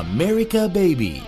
אמריקה 0.00 0.68
בייבי 0.72 1.20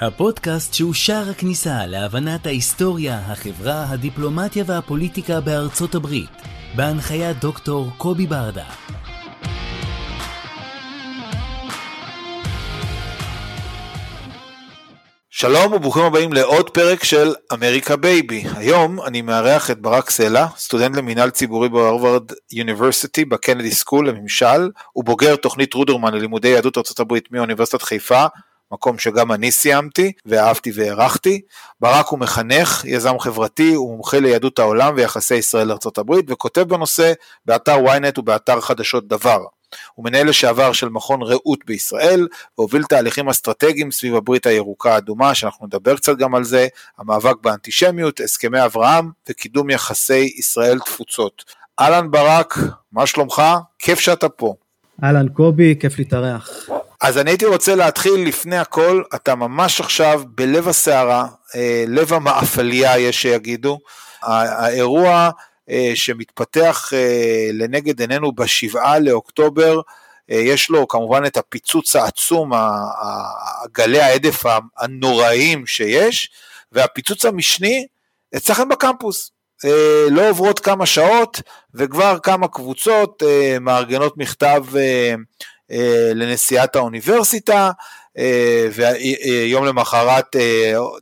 הפודקאסט 0.00 0.74
שהוא 0.74 0.94
שער 0.94 1.30
הכניסה 1.30 1.86
להבנת 1.86 2.46
ההיסטוריה, 2.46 3.18
החברה, 3.18 3.90
הדיפלומטיה 3.90 4.64
והפוליטיקה 4.66 5.40
בארצות 5.40 5.94
הברית, 5.94 6.30
בהנחיית 6.76 7.40
דוקטור 7.40 7.90
קובי 7.98 8.26
ברדה. 8.26 8.64
שלום 15.36 15.72
וברוכים 15.72 16.02
הבאים 16.04 16.32
לעוד 16.32 16.70
פרק 16.70 17.04
של 17.04 17.34
אמריקה 17.52 17.96
בייבי. 17.96 18.44
היום 18.56 19.00
אני 19.02 19.22
מארח 19.22 19.70
את 19.70 19.80
ברק 19.80 20.10
סלע, 20.10 20.46
סטודנט 20.56 20.96
למינהל 20.96 21.30
ציבורי 21.30 21.68
ב 21.68 21.75
Harvard 21.75 22.22
University 22.52 23.24
ב 23.24 23.30
Kennedy 23.30 23.70
School 23.70 24.08
לממשל, 24.08 24.70
ובוגר 24.96 25.36
תוכנית 25.36 25.74
רודרמן 25.74 26.14
ללימודי 26.14 26.48
יהדות 26.48 26.78
ארה"ב 26.78 27.18
מאוניברסיטת 27.30 27.82
חיפה, 27.82 28.26
מקום 28.72 28.98
שגם 28.98 29.32
אני 29.32 29.50
סיימתי 29.50 30.12
ואהבתי 30.26 30.70
והערכתי. 30.74 31.40
ברק 31.80 32.06
הוא 32.06 32.18
מחנך, 32.18 32.84
יזם 32.84 33.18
חברתי, 33.18 33.74
הוא 33.74 33.90
מומחה 33.90 34.18
ליהדות 34.18 34.58
העולם 34.58 34.94
ויחסי 34.96 35.34
ישראל 35.34 35.66
לארה"ב 35.68 36.10
וכותב 36.28 36.62
בנושא 36.62 37.12
באתר 37.46 37.76
ynet 37.76 38.18
ובאתר 38.20 38.60
חדשות 38.60 39.08
דבר. 39.08 39.38
הוא 39.94 40.04
מנהל 40.04 40.28
לשעבר 40.28 40.72
של 40.72 40.88
מכון 40.88 41.22
רעות 41.22 41.64
בישראל, 41.66 42.28
והוביל 42.58 42.82
תהליכים 42.82 43.28
אסטרטגיים 43.28 43.90
סביב 43.90 44.14
הברית 44.14 44.46
הירוקה 44.46 44.94
האדומה, 44.94 45.34
שאנחנו 45.34 45.66
נדבר 45.66 45.96
קצת 45.96 46.16
גם 46.16 46.34
על 46.34 46.44
זה, 46.44 46.66
המאבק 46.98 47.36
באנטישמיות, 47.42 48.20
הסכמי 48.20 48.64
אברהם 48.64 49.10
וקידום 49.28 49.70
יחסי 49.70 50.32
ישראל 50.36 50.78
תפוצות. 50.78 51.44
אהלן 51.80 52.10
ברק, 52.10 52.58
מה 52.92 53.06
שלומך? 53.06 53.42
כיף 53.78 54.00
שאתה 54.00 54.28
פה. 54.28 54.54
אהלן 55.04 55.28
קובי, 55.28 55.74
כיף 55.80 55.98
להתארח. 55.98 56.50
אז 57.00 57.18
אני 57.18 57.30
הייתי 57.30 57.46
רוצה 57.46 57.74
להתחיל 57.74 58.28
לפני 58.28 58.58
הכל, 58.58 59.02
אתה 59.14 59.34
ממש 59.34 59.80
עכשיו 59.80 60.22
בלב 60.28 60.68
הסערה, 60.68 61.26
אה, 61.54 61.84
לב 61.88 62.12
המאפליה 62.12 62.98
יש 62.98 63.22
שיגידו, 63.22 63.78
האירוע 64.22 65.30
שמתפתח 65.94 66.92
אה, 66.92 67.48
לנגד 67.52 68.00
עינינו 68.00 68.32
בשבעה 68.32 68.98
לאוקטובר, 68.98 69.80
יש 70.28 70.70
לו 70.70 70.88
כמובן 70.88 71.26
את 71.26 71.36
הפיצוץ 71.36 71.96
העצום, 71.96 72.52
גלי 73.72 74.00
ההדף 74.00 74.42
הנוראים 74.78 75.66
שיש, 75.66 76.30
והפיצוץ 76.72 77.24
המשני 77.24 77.86
אצלכם 78.36 78.68
בקמפוס. 78.68 79.30
לא 80.10 80.28
עוברות 80.28 80.60
כמה 80.60 80.86
שעות 80.86 81.40
וכבר 81.74 82.18
כמה 82.22 82.48
קבוצות 82.48 83.22
מארגנות 83.60 84.16
מכתב 84.16 84.64
לנשיאת 86.14 86.76
האוניברסיטה, 86.76 87.70
ויום 88.72 89.64
למחרת 89.64 90.36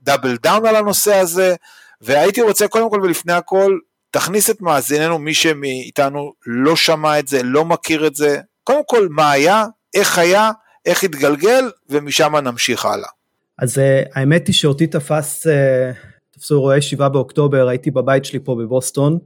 double 0.03 0.37
down 0.37 0.67
על 0.67 0.77
הנושא 0.77 1.15
הזה, 1.15 1.55
והייתי 2.01 2.43
רוצה 2.43 2.69
קודם 2.69 2.91
כל 2.91 3.01
ולפני 3.03 3.33
הכל 3.33 3.79
תכניס 4.13 4.51
את 4.51 4.61
מאזיננו, 4.61 5.19
מי 5.19 5.35
שמאיתנו 5.35 6.33
לא 6.47 6.77
שמע 6.77 7.19
את 7.19 7.29
זה, 7.29 7.43
לא 7.43 7.65
מכיר 7.65 8.07
את 8.07 8.15
זה, 8.15 8.39
קודם 8.65 8.83
כל 8.87 9.09
מה 9.11 9.31
היה, 9.31 9.65
איך 9.95 10.19
היה, 10.19 10.51
איך 10.87 11.05
התגלגל, 11.05 11.71
ומשם 11.91 12.37
נמשיך 12.37 12.85
הלאה. 12.85 13.09
אז 13.59 13.79
uh, 13.79 13.81
האמת 14.15 14.47
היא 14.47 14.55
שאותי 14.55 14.87
תפס, 14.87 15.47
uh, 15.47 15.51
תפסו 16.31 16.55
אירועי 16.55 16.83
7 16.83 17.09
באוקטובר, 17.09 17.69
הייתי 17.69 17.91
בבית 17.91 18.25
שלי 18.25 18.39
פה 18.39 18.55
בבוסטון, 18.55 19.19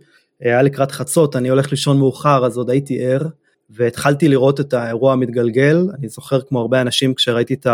אה, 0.44 0.50
היה 0.50 0.62
לקראת 0.62 0.92
חצות, 0.92 1.36
אני 1.36 1.48
הולך 1.48 1.70
לישון 1.70 1.98
מאוחר, 1.98 2.46
אז 2.46 2.56
עוד 2.56 2.70
הייתי 2.70 3.06
ער, 3.06 3.22
והתחלתי 3.70 4.28
לראות 4.28 4.60
את 4.60 4.74
האירוע 4.74 5.12
המתגלגל, 5.12 5.88
אני 5.98 6.08
זוכר 6.08 6.40
כמו 6.40 6.60
הרבה 6.60 6.80
אנשים 6.80 7.14
כשראיתי 7.14 7.54
את 7.54 7.66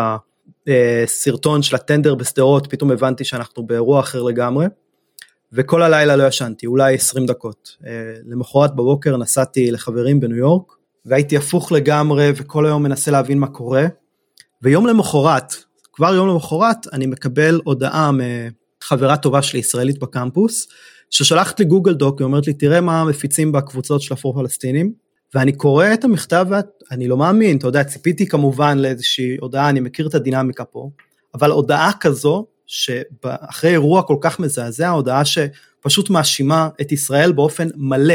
הסרטון 0.68 1.62
של 1.62 1.76
הטנדר 1.76 2.14
בשדרות, 2.14 2.66
פתאום 2.70 2.90
הבנתי 2.90 3.24
שאנחנו 3.24 3.66
באירוע 3.66 4.00
אחר 4.00 4.22
לגמרי. 4.22 4.66
וכל 5.52 5.82
הלילה 5.82 6.16
לא 6.16 6.26
ישנתי, 6.26 6.66
אולי 6.66 6.94
20 6.94 7.26
דקות. 7.26 7.76
אה, 7.86 7.92
למחרת 8.26 8.74
בבוקר 8.74 9.16
נסעתי 9.16 9.70
לחברים 9.70 10.20
בניו 10.20 10.36
יורק, 10.36 10.72
והייתי 11.06 11.36
הפוך 11.36 11.72
לגמרי 11.72 12.30
וכל 12.36 12.66
היום 12.66 12.82
מנסה 12.82 13.10
להבין 13.10 13.38
מה 13.38 13.46
קורה. 13.46 13.86
ויום 14.62 14.86
למחרת, 14.86 15.54
כבר 15.92 16.14
יום 16.14 16.28
למחרת, 16.28 16.86
אני 16.92 17.06
מקבל 17.06 17.60
הודעה 17.64 18.10
מחברה 18.82 19.16
טובה 19.16 19.42
שלי, 19.42 19.60
ישראלית 19.60 19.98
בקמפוס, 19.98 20.68
ששולחת 21.10 21.60
לי 21.60 21.66
גוגל 21.66 21.94
דוק, 21.94 22.20
היא 22.20 22.24
אומרת 22.24 22.46
לי, 22.46 22.52
תראה 22.52 22.80
מה 22.80 23.04
מפיצים 23.04 23.52
בקבוצות 23.52 24.02
של 24.02 24.14
אפרו-פלסטינים, 24.14 24.92
ואני 25.34 25.52
קורא 25.52 25.86
את 25.94 26.04
המכתב 26.04 26.46
ואני 26.50 27.08
לא 27.08 27.16
מאמין, 27.16 27.58
אתה 27.58 27.66
יודע, 27.66 27.84
ציפיתי 27.84 28.26
כמובן 28.26 28.78
לאיזושהי 28.78 29.36
הודעה, 29.40 29.68
אני 29.68 29.80
מכיר 29.80 30.08
את 30.08 30.14
הדינמיקה 30.14 30.64
פה, 30.64 30.90
אבל 31.34 31.50
הודעה 31.50 31.90
כזו 32.00 32.46
שאחרי 32.72 33.70
אירוע 33.70 34.02
כל 34.02 34.16
כך 34.20 34.40
מזעזע, 34.40 34.88
הודעה 34.88 35.22
שפשוט 35.24 36.10
מאשימה 36.10 36.68
את 36.80 36.92
ישראל 36.92 37.32
באופן 37.32 37.68
מלא 37.76 38.14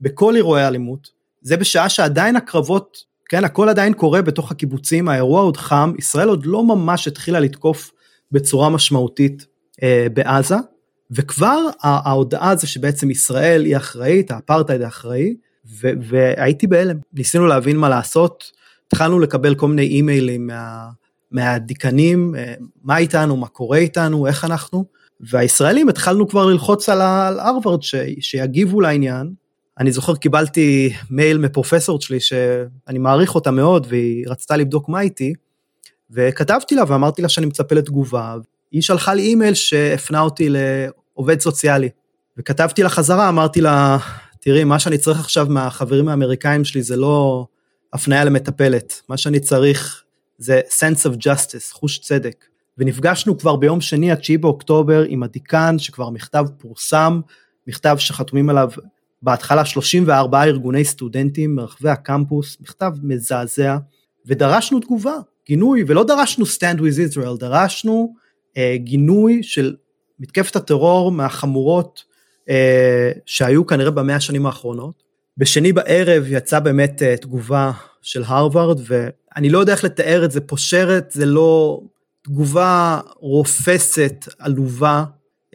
בכל 0.00 0.36
אירועי 0.36 0.66
אלימות, 0.66 1.08
זה 1.42 1.56
בשעה 1.56 1.88
שעדיין 1.88 2.36
הקרבות, 2.36 3.04
כן, 3.28 3.44
הכל 3.44 3.68
עדיין 3.68 3.94
קורה 3.94 4.22
בתוך 4.22 4.50
הקיבוצים, 4.50 5.08
האירוע 5.08 5.40
עוד 5.40 5.56
חם, 5.56 5.92
ישראל 5.98 6.28
עוד 6.28 6.46
לא 6.46 6.64
ממש 6.64 7.08
התחילה 7.08 7.40
לתקוף 7.40 7.90
בצורה 8.32 8.70
משמעותית 8.70 9.46
אה, 9.82 10.06
בעזה, 10.12 10.56
וכבר 11.10 11.60
ההודעה 11.82 12.50
הזו 12.50 12.66
שבעצם 12.66 13.10
ישראל 13.10 13.64
היא 13.64 13.76
אחראית, 13.76 14.30
האפרטהייד 14.30 14.82
האחראי, 14.82 15.34
והייתי 15.80 16.66
בהלם, 16.66 16.96
ניסינו 17.12 17.46
להבין 17.46 17.76
מה 17.76 17.88
לעשות, 17.88 18.50
התחלנו 18.86 19.20
לקבל 19.20 19.54
כל 19.54 19.68
מיני 19.68 19.82
אימיילים 19.82 20.46
מה... 20.46 20.88
מהדיקנים, 21.34 22.34
אה, 22.38 22.54
מה 22.82 22.98
איתנו, 22.98 23.36
מה 23.36 23.46
קורה 23.46 23.78
איתנו, 23.78 24.26
איך 24.26 24.44
אנחנו, 24.44 24.84
והישראלים 25.20 25.88
התחלנו 25.88 26.28
כבר 26.28 26.46
ללחוץ 26.46 26.88
על 26.88 27.00
הרווארד 27.38 27.80
שיגיבו 28.20 28.80
לעניין. 28.80 29.32
אני 29.78 29.92
זוכר 29.92 30.16
קיבלתי 30.16 30.92
מייל 31.10 31.38
מפרופסור 31.38 32.00
שלי 32.00 32.20
שאני 32.20 32.98
מעריך 32.98 33.34
אותה 33.34 33.50
מאוד 33.50 33.86
והיא 33.90 34.24
רצתה 34.28 34.56
לבדוק 34.56 34.88
מה 34.88 35.00
איתי, 35.00 35.32
וכתבתי 36.10 36.74
לה 36.74 36.82
ואמרתי 36.88 37.22
לה 37.22 37.28
שאני 37.28 37.46
מצפה 37.46 37.74
לתגובה, 37.74 38.36
היא 38.72 38.82
שלחה 38.82 39.14
לי 39.14 39.22
אימייל 39.22 39.54
שהפנה 39.54 40.20
אותי 40.20 40.48
לעובד 40.48 41.40
סוציאלי, 41.40 41.88
וכתבתי 42.38 42.82
לה 42.82 42.88
חזרה, 42.88 43.28
אמרתי 43.28 43.60
לה, 43.60 43.98
תראי, 44.40 44.64
מה 44.64 44.78
שאני 44.78 44.98
צריך 44.98 45.20
עכשיו 45.20 45.46
מהחברים 45.50 46.08
האמריקאים 46.08 46.64
שלי 46.64 46.82
זה 46.82 46.96
לא 46.96 47.46
הפניה 47.92 48.24
למטפלת, 48.24 49.00
מה 49.08 49.16
שאני 49.16 49.40
צריך 49.40 50.03
זה 50.38 50.60
sense 50.68 51.10
of 51.10 51.16
justice, 51.16 51.72
חוש 51.72 51.98
צדק. 51.98 52.44
ונפגשנו 52.78 53.38
כבר 53.38 53.56
ביום 53.56 53.80
שני, 53.80 54.12
ה-9 54.12 54.38
באוקטובר, 54.40 55.04
עם 55.08 55.22
הדיקן, 55.22 55.78
שכבר 55.78 56.10
מכתב 56.10 56.44
פורסם, 56.58 57.20
מכתב 57.66 57.96
שחתומים 57.98 58.50
עליו 58.50 58.70
בהתחלה 59.22 59.64
34 59.64 60.42
ארגוני 60.44 60.84
סטודנטים 60.84 61.54
מרחבי 61.54 61.88
הקמפוס, 61.88 62.56
מכתב 62.60 62.92
מזעזע, 63.02 63.76
ודרשנו 64.26 64.80
תגובה, 64.80 65.14
גינוי, 65.46 65.84
ולא 65.86 66.04
דרשנו 66.04 66.44
stand 66.44 66.78
with 66.78 67.12
Israel, 67.12 67.38
דרשנו 67.38 68.14
אה, 68.56 68.76
גינוי 68.78 69.42
של 69.42 69.76
מתקפת 70.20 70.56
הטרור 70.56 71.12
מהחמורות 71.12 72.04
אה, 72.48 73.12
שהיו 73.26 73.66
כנראה 73.66 73.90
במאה 73.90 74.16
השנים 74.16 74.46
האחרונות. 74.46 75.02
בשני 75.38 75.72
בערב 75.72 76.24
יצאה 76.28 76.60
באמת 76.60 77.02
אה, 77.02 77.16
תגובה 77.16 77.72
של 78.04 78.22
הרווארד, 78.26 78.80
ואני 78.86 79.50
לא 79.50 79.58
יודע 79.58 79.72
איך 79.72 79.84
לתאר 79.84 80.24
את 80.24 80.30
זה, 80.30 80.40
פושרת 80.40 81.10
זה 81.10 81.26
לא 81.26 81.80
תגובה 82.22 83.00
רופסת, 83.20 84.28
עלובה, 84.38 85.04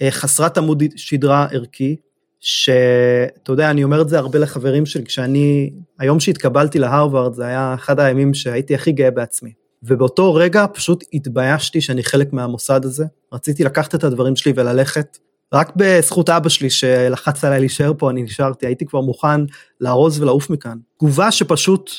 אה, 0.01 0.11
חסרת 0.11 0.57
עמוד 0.57 0.83
שדרה 0.95 1.47
ערכי, 1.51 1.95
שאתה 2.39 3.51
יודע, 3.51 3.69
אני 3.69 3.83
אומר 3.83 4.01
את 4.01 4.09
זה 4.09 4.17
הרבה 4.19 4.39
לחברים 4.39 4.85
שלי, 4.85 5.05
כשאני, 5.05 5.69
היום 5.99 6.19
שהתקבלתי 6.19 6.79
להרווארד 6.79 7.33
זה 7.33 7.45
היה 7.45 7.73
אחד 7.73 7.99
הימים 7.99 8.33
שהייתי 8.33 8.75
הכי 8.75 8.91
גאה 8.91 9.11
בעצמי. 9.11 9.51
ובאותו 9.83 10.33
רגע 10.33 10.65
פשוט 10.73 11.03
התביישתי 11.13 11.81
שאני 11.81 12.03
חלק 12.03 12.33
מהמוסד 12.33 12.85
הזה, 12.85 13.05
רציתי 13.33 13.63
לקחת 13.63 13.95
את 13.95 14.03
הדברים 14.03 14.35
שלי 14.35 14.53
וללכת, 14.55 15.17
רק 15.53 15.71
בזכות 15.75 16.29
אבא 16.29 16.49
שלי 16.49 16.69
שלחץ 16.69 17.43
עליי 17.43 17.59
להישאר 17.59 17.91
פה, 17.97 18.09
אני 18.09 18.23
נשארתי, 18.23 18.65
הייתי 18.65 18.85
כבר 18.85 19.01
מוכן 19.01 19.41
לארוז 19.81 20.21
ולעוף 20.21 20.49
מכאן. 20.49 20.77
תגובה 20.97 21.31
שפשוט, 21.31 21.91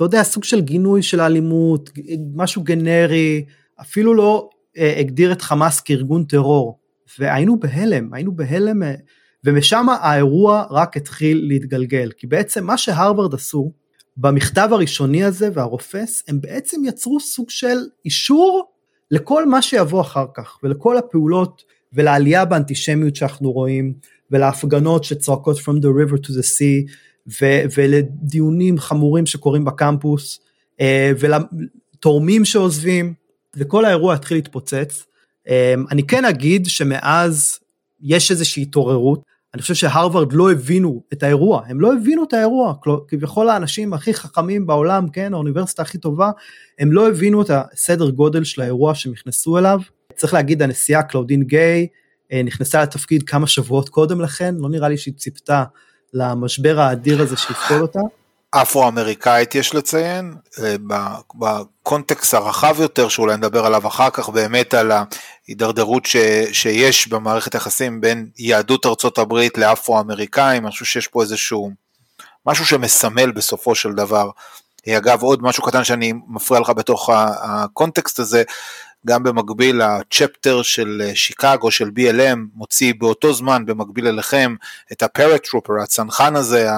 אתה 0.00 0.06
יודע, 0.06 0.22
סוג 0.22 0.44
של 0.44 0.60
גינוי 0.60 1.02
של 1.02 1.20
האלימות, 1.20 1.90
משהו 2.34 2.62
גנרי, 2.62 3.44
אפילו 3.80 4.14
לא 4.14 4.50
אה, 4.78 4.94
הגדיר 4.98 5.32
את 5.32 5.42
חמאס 5.42 5.80
כארגון 5.80 6.24
טרור. 6.24 6.78
והיינו 7.18 7.60
בהלם, 7.60 8.14
היינו 8.14 8.36
בהלם, 8.36 8.82
אה, 8.82 8.94
ומשם 9.44 9.86
האירוע 9.88 10.64
רק 10.70 10.96
התחיל 10.96 11.44
להתגלגל. 11.48 12.10
כי 12.16 12.26
בעצם 12.26 12.64
מה 12.64 12.78
שהרווארד 12.78 13.34
עשו, 13.34 13.72
במכתב 14.16 14.68
הראשוני 14.72 15.24
הזה 15.24 15.48
והרופס, 15.54 16.22
הם 16.28 16.40
בעצם 16.40 16.84
יצרו 16.84 17.20
סוג 17.20 17.50
של 17.50 17.78
אישור 18.04 18.70
לכל 19.10 19.48
מה 19.48 19.62
שיבוא 19.62 20.00
אחר 20.00 20.26
כך, 20.34 20.58
ולכל 20.62 20.98
הפעולות 20.98 21.62
ולעלייה 21.92 22.44
באנטישמיות 22.44 23.16
שאנחנו 23.16 23.52
רואים, 23.52 23.94
ולהפגנות 24.30 25.04
שצועקות 25.04 25.56
From 25.56 25.82
the 25.82 26.10
river 26.10 26.16
to 26.16 26.30
the 26.30 26.44
sea, 26.44 26.92
ולדיונים 27.76 28.78
חמורים 28.78 29.26
שקורים 29.26 29.64
בקמפוס, 29.64 30.40
אה, 30.80 31.12
ולתורמים 31.18 32.44
שעוזבים, 32.44 33.14
וכל 33.56 33.84
האירוע 33.84 34.14
התחיל 34.14 34.36
להתפוצץ. 34.36 35.06
אה, 35.48 35.74
אני 35.90 36.06
כן 36.06 36.24
אגיד 36.24 36.66
שמאז 36.66 37.58
יש 38.00 38.30
איזושהי 38.30 38.62
התעוררות, 38.62 39.30
אני 39.54 39.62
חושב 39.62 39.74
שהרווארד 39.74 40.32
לא 40.32 40.52
הבינו 40.52 41.02
את 41.12 41.22
האירוע, 41.22 41.62
הם 41.66 41.80
לא 41.80 41.94
הבינו 41.94 42.24
את 42.24 42.32
האירוע, 42.32 42.74
כביכול 43.08 43.48
האנשים 43.48 43.92
הכי 43.92 44.14
חכמים 44.14 44.66
בעולם, 44.66 45.08
כן, 45.08 45.34
האוניברסיטה 45.34 45.82
הכי 45.82 45.98
טובה, 45.98 46.30
הם 46.78 46.92
לא 46.92 47.08
הבינו 47.08 47.42
את 47.42 47.50
הסדר 47.50 48.10
גודל 48.10 48.44
של 48.44 48.62
האירוע 48.62 48.94
שהם 48.94 49.12
נכנסו 49.12 49.58
אליו. 49.58 49.80
צריך 50.16 50.34
להגיד, 50.34 50.62
הנשיאה 50.62 51.02
קלאודין 51.02 51.42
גיי 51.42 51.86
אה, 52.32 52.42
נכנסה 52.42 52.82
לתפקיד 52.82 53.22
כמה 53.22 53.46
שבועות 53.46 53.88
קודם 53.88 54.20
לכן, 54.20 54.54
לא 54.58 54.68
נראה 54.68 54.88
לי 54.88 54.96
שהיא 54.96 55.14
ציפתה 55.14 55.64
למשבר 56.14 56.80
האדיר 56.80 57.22
הזה 57.22 57.36
שיפקוד 57.36 57.80
אותה. 57.80 58.00
אפרו-אמריקאית 58.50 59.54
יש 59.54 59.74
לציין, 59.74 60.34
אה, 60.62 60.76
בקונטקסט 61.34 62.34
הרחב 62.34 62.76
יותר 62.80 63.08
שאולי 63.08 63.36
נדבר 63.36 63.66
עליו 63.66 63.86
אחר 63.86 64.10
כך, 64.10 64.28
באמת 64.28 64.74
על 64.74 64.92
ההידרדרות 64.92 66.06
ש, 66.06 66.16
שיש 66.52 67.08
במערכת 67.08 67.54
היחסים 67.54 68.00
בין 68.00 68.28
יהדות 68.38 68.86
ארצות 68.86 69.18
הברית 69.18 69.58
לאפרו-אמריקאים, 69.58 70.64
אני 70.64 70.70
חושב 70.70 70.84
שיש 70.84 71.08
פה 71.08 71.22
איזשהו 71.22 71.70
משהו 72.46 72.66
שמסמל 72.66 73.30
בסופו 73.30 73.74
של 73.74 73.92
דבר. 73.92 74.30
אגב 74.88 75.22
עוד 75.22 75.42
משהו 75.42 75.62
קטן 75.62 75.84
שאני 75.84 76.12
מפריע 76.28 76.60
לך 76.60 76.70
בתוך 76.70 77.10
הקונטקסט 77.42 78.18
הזה, 78.18 78.42
גם 79.06 79.22
במקביל 79.22 79.80
ה 79.80 79.90
chapter 79.90 80.62
של 80.62 81.02
אה, 81.04 81.14
שיקגו 81.14 81.70
של 81.70 81.88
BLM 81.88 82.38
מוציא 82.54 82.92
באותו 82.98 83.32
זמן 83.32 83.66
במקביל 83.66 84.06
אליכם 84.06 84.54
את 84.92 85.02
ה 85.02 85.08
paratrooper 85.08 85.72
הצנחן 85.82 86.36
הזה 86.36 86.68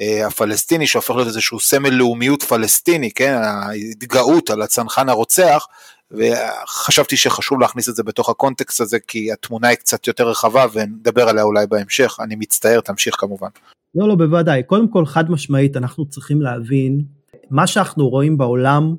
אה, 0.00 0.26
הפלסטיני 0.26 0.86
שהופך 0.86 1.10
להיות 1.10 1.28
איזשהו 1.28 1.60
סמל 1.60 1.90
לאומיות 1.90 2.42
פלסטיני, 2.42 3.10
כן, 3.10 3.34
ההתגאות 3.42 4.50
על 4.50 4.62
הצנחן 4.62 5.08
הרוצח 5.08 5.66
וחשבתי 6.10 7.16
שחשוב 7.16 7.60
להכניס 7.60 7.88
את 7.88 7.96
זה 7.96 8.02
בתוך 8.02 8.28
הקונטקסט 8.28 8.80
הזה 8.80 8.98
כי 8.98 9.32
התמונה 9.32 9.68
היא 9.68 9.76
קצת 9.76 10.06
יותר 10.06 10.28
רחבה 10.28 10.66
ונדבר 10.72 11.28
עליה 11.28 11.42
אולי 11.42 11.66
בהמשך, 11.66 12.16
אני 12.20 12.36
מצטער, 12.36 12.80
תמשיך 12.80 13.14
כמובן. 13.18 13.48
לא, 13.94 14.08
לא, 14.08 14.14
בוודאי, 14.14 14.62
קודם 14.62 14.88
כל 14.88 15.06
חד 15.06 15.30
משמעית 15.30 15.76
אנחנו 15.76 16.06
צריכים 16.06 16.42
להבין, 16.42 17.02
מה 17.50 17.66
שאנחנו 17.66 18.08
רואים 18.08 18.38
בעולם 18.38 18.94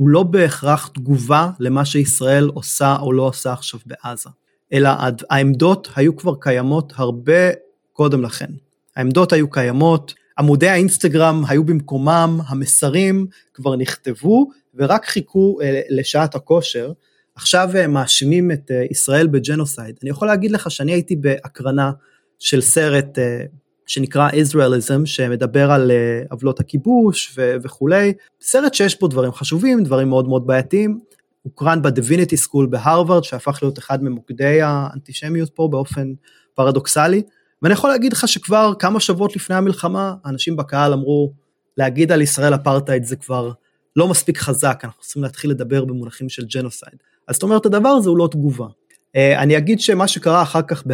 הוא 0.00 0.08
לא 0.08 0.22
בהכרח 0.22 0.88
תגובה 0.94 1.50
למה 1.58 1.84
שישראל 1.84 2.50
עושה 2.54 2.96
או 3.00 3.12
לא 3.12 3.22
עושה 3.22 3.52
עכשיו 3.52 3.80
בעזה, 3.86 4.30
אלא 4.72 4.90
העמדות 5.30 5.88
היו 5.96 6.16
כבר 6.16 6.34
קיימות 6.40 6.92
הרבה 6.96 7.50
קודם 7.92 8.22
לכן. 8.22 8.50
העמדות 8.96 9.32
היו 9.32 9.50
קיימות, 9.50 10.14
עמודי 10.38 10.68
האינסטגרם 10.68 11.42
היו 11.48 11.64
במקומם, 11.64 12.40
המסרים 12.46 13.26
כבר 13.54 13.76
נכתבו 13.76 14.50
ורק 14.74 15.06
חיכו 15.06 15.58
אה, 15.62 15.80
לשעת 15.88 16.34
הכושר. 16.34 16.92
עכשיו 17.34 17.68
הם 17.74 17.92
מאשימים 17.92 18.50
את 18.52 18.70
אה, 18.70 18.84
ישראל 18.90 19.26
בג'נוסייד. 19.26 19.98
אני 20.02 20.10
יכול 20.10 20.28
להגיד 20.28 20.50
לך 20.50 20.70
שאני 20.70 20.92
הייתי 20.92 21.16
בהקרנה 21.16 21.92
של 22.38 22.60
סרט 22.60 23.18
אה, 23.18 23.44
שנקרא 23.90 24.30
Israelism, 24.30 25.06
שמדבר 25.06 25.70
על 25.70 25.90
uh, 25.90 26.32
עוולות 26.32 26.60
הכיבוש 26.60 27.34
ו- 27.36 27.54
וכולי, 27.62 28.12
סרט 28.40 28.74
שיש 28.74 29.00
בו 29.00 29.08
דברים 29.08 29.32
חשובים, 29.32 29.82
דברים 29.82 30.08
מאוד 30.08 30.28
מאוד 30.28 30.46
בעייתיים, 30.46 30.98
הוקרן 31.42 31.82
ב 31.82 31.88
Divinity 31.88 32.36
School 32.36 32.66
בהרווארד, 32.66 33.24
שהפך 33.24 33.58
להיות 33.62 33.78
אחד 33.78 34.04
ממוקדי 34.04 34.62
האנטישמיות 34.62 35.50
פה 35.54 35.68
באופן 35.70 36.12
פרדוקסלי, 36.54 37.22
ואני 37.62 37.74
יכול 37.74 37.90
להגיד 37.90 38.12
לך 38.12 38.28
שכבר 38.28 38.72
כמה 38.78 39.00
שבועות 39.00 39.36
לפני 39.36 39.56
המלחמה, 39.56 40.14
אנשים 40.26 40.56
בקהל 40.56 40.92
אמרו, 40.92 41.32
להגיד 41.76 42.12
על 42.12 42.22
ישראל 42.22 42.54
אפרטהייד 42.54 43.04
זה 43.04 43.16
כבר 43.16 43.52
לא 43.96 44.08
מספיק 44.08 44.38
חזק, 44.38 44.80
אנחנו 44.84 45.02
צריכים 45.02 45.22
להתחיל 45.22 45.50
לדבר 45.50 45.84
במונחים 45.84 46.28
של 46.28 46.44
genocide. 46.44 46.96
אז 47.28 47.34
זאת 47.34 47.42
אומרת, 47.42 47.66
הדבר 47.66 47.88
הזה 47.88 48.08
הוא 48.08 48.18
לא 48.18 48.28
תגובה. 48.30 48.66
Uh, 48.66 49.38
אני 49.38 49.56
אגיד 49.56 49.80
שמה 49.80 50.08
שקרה 50.08 50.42
אחר 50.42 50.62
כך 50.62 50.84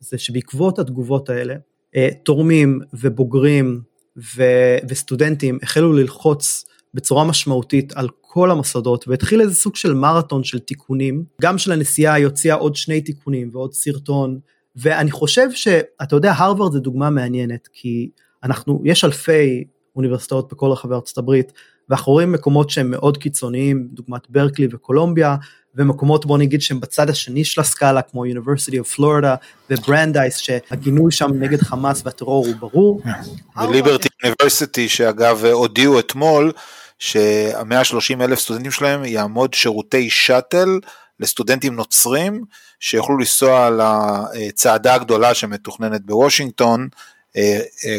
זה 0.00 0.18
שבעקבות 0.18 0.78
התגובות 0.78 1.30
האלה, 1.30 1.54
אה, 1.54 1.71
תורמים 2.22 2.80
ובוגרים 2.94 3.80
ו, 4.36 4.42
וסטודנטים 4.88 5.58
החלו 5.62 5.92
ללחוץ 5.92 6.64
בצורה 6.94 7.24
משמעותית 7.24 7.92
על 7.92 8.08
כל 8.20 8.50
המוסדות 8.50 9.08
והתחיל 9.08 9.40
איזה 9.40 9.54
סוג 9.54 9.76
של 9.76 9.94
מרתון 9.94 10.44
של 10.44 10.58
תיקונים, 10.58 11.24
גם 11.42 11.58
של 11.58 11.72
הנשיאה 11.72 12.14
היא 12.14 12.24
הוציאה 12.24 12.54
עוד 12.54 12.76
שני 12.76 13.00
תיקונים 13.00 13.48
ועוד 13.52 13.72
סרטון, 13.72 14.38
ואני 14.76 15.10
חושב 15.10 15.48
שאתה 15.52 16.16
יודע 16.16 16.32
הרווארד 16.32 16.72
זה 16.72 16.80
דוגמה 16.80 17.10
מעניינת 17.10 17.68
כי 17.72 18.10
אנחנו, 18.44 18.82
יש 18.84 19.04
אלפי 19.04 19.64
אוניברסיטאות 19.96 20.52
בכל 20.52 20.70
רחבי 20.70 20.94
ארצות 20.94 21.18
הברית 21.18 21.52
ואנחנו 21.92 22.12
רואים 22.12 22.32
מקומות 22.32 22.70
שהם 22.70 22.90
מאוד 22.90 23.16
קיצוניים, 23.16 23.88
דוגמת 23.92 24.30
ברקלי 24.30 24.68
וקולומביה, 24.72 25.36
ומקומות 25.74 26.26
בוא 26.26 26.38
נגיד 26.38 26.62
שהם 26.62 26.80
בצד 26.80 27.10
השני 27.10 27.44
של 27.44 27.60
הסקאלה 27.60 28.02
כמו 28.02 28.24
University 28.24 28.74
of 28.84 28.96
Florida 28.96 29.36
וברנדייס 29.70 30.36
שהגינוי 30.36 31.12
שם 31.12 31.30
נגד 31.34 31.60
חמאס 31.62 32.02
והטרור 32.04 32.46
הוא 32.46 32.54
ברור. 32.56 33.02
ו 33.68 33.73
Liberty 33.73 34.08
University 34.24 34.88
שאגב 34.88 35.44
הודיעו 35.44 35.98
אתמול 35.98 36.52
שה-130 36.98 38.22
אלף 38.24 38.40
סטודנטים 38.40 38.70
שלהם 38.70 39.04
יעמידו 39.04 39.54
שירותי 39.54 40.10
שאטל 40.10 40.68
לסטודנטים 41.20 41.74
נוצרים 41.74 42.44
שיוכלו 42.80 43.18
לנסוע 43.18 43.70
לצעדה 43.70 44.94
הגדולה 44.94 45.34
שמתוכננת 45.34 46.06
בוושינגטון 46.06 46.88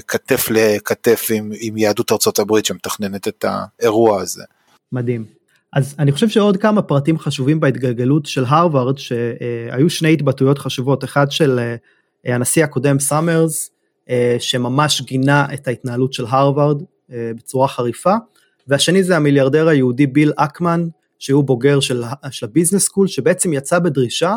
כתף 0.08 0.48
לכתף 0.50 1.28
עם, 1.34 1.52
עם 1.60 1.78
יהדות 1.78 2.12
ארצות 2.12 2.40
הברית 2.40 2.66
שמתכננת 2.66 3.28
את 3.28 3.46
האירוע 3.48 4.22
הזה. 4.22 4.44
מדהים. 4.92 5.26
אז 5.74 5.96
אני 6.00 6.12
חושב 6.12 6.30
שעוד 6.30 6.58
כמה 6.58 6.82
פרטים 6.82 7.20
חשובים 7.20 7.60
בהתגלגלות 7.60 8.26
של 8.26 8.44
הרווארד 8.48 8.98
שהיו 8.98 9.90
שני 9.90 10.14
התבטאויות 10.14 10.58
חשובות 10.58 11.04
אחד 11.04 11.32
של 11.32 11.60
אה, 12.26 12.36
הנשיא 12.36 12.64
הקודם 12.64 13.00
סאמרס 13.00 13.70
שממש 14.40 15.02
גינה 15.02 15.46
את 15.54 15.68
ההתנהלות 15.68 16.14
של 16.14 16.26
הרווארד 16.26 16.84
בצורה 17.10 17.68
חריפה 17.68 18.14
והשני 18.68 19.04
זה 19.04 19.16
המיליארדר 19.16 19.68
היהודי 19.68 20.08
ביל 20.08 20.32
אקמן 20.36 20.88
שהוא 21.20 21.44
בוגר 21.44 21.80
של, 21.80 22.04
של 22.32 22.46
ה 22.46 22.50
business 22.50 22.84
school 22.84 23.08
שבעצם 23.08 23.54
יצא 23.54 23.80
בדרישה 23.80 24.36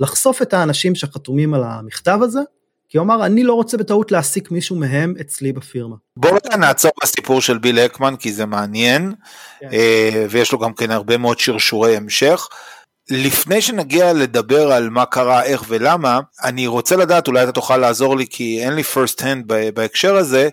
לחשוף 0.00 0.42
את 0.42 0.54
האנשים 0.54 0.94
שחתומים 0.94 1.54
על 1.54 1.64
המכתב 1.64 2.18
הזה 2.22 2.40
כי 2.88 2.98
הוא 2.98 3.04
אמר 3.04 3.26
אני 3.26 3.44
לא 3.44 3.54
רוצה 3.54 3.76
בטעות 3.76 4.12
להעסיק 4.12 4.50
מישהו 4.50 4.76
מהם 4.76 5.14
אצלי 5.20 5.52
בפירמה. 5.52 5.96
בואו 6.16 6.36
נעצור 6.58 6.90
בסיפור 7.02 7.40
של 7.40 7.58
ביל 7.58 7.78
אקמן 7.78 8.16
כי 8.16 8.32
זה 8.32 8.46
מעניין 8.46 9.14
כן. 9.60 9.68
אה, 9.72 10.26
ויש 10.30 10.52
לו 10.52 10.58
גם 10.58 10.74
כן 10.74 10.90
הרבה 10.90 11.16
מאוד 11.16 11.38
שרשורי 11.38 11.96
המשך. 11.96 12.48
לפני 13.10 13.60
שנגיע 13.60 14.12
לדבר 14.12 14.72
על 14.72 14.90
מה 14.90 15.04
קרה, 15.04 15.42
איך 15.42 15.64
ולמה, 15.68 16.20
אני 16.44 16.66
רוצה 16.66 16.96
לדעת, 16.96 17.28
אולי 17.28 17.42
אתה 17.42 17.52
תוכל 17.52 17.76
לעזור 17.76 18.16
לי 18.16 18.26
כי 18.30 18.60
אין 18.64 18.72
לי 18.72 18.82
first 18.94 19.20
hand 19.20 19.52
בהקשר 19.74 20.16
הזה, 20.16 20.48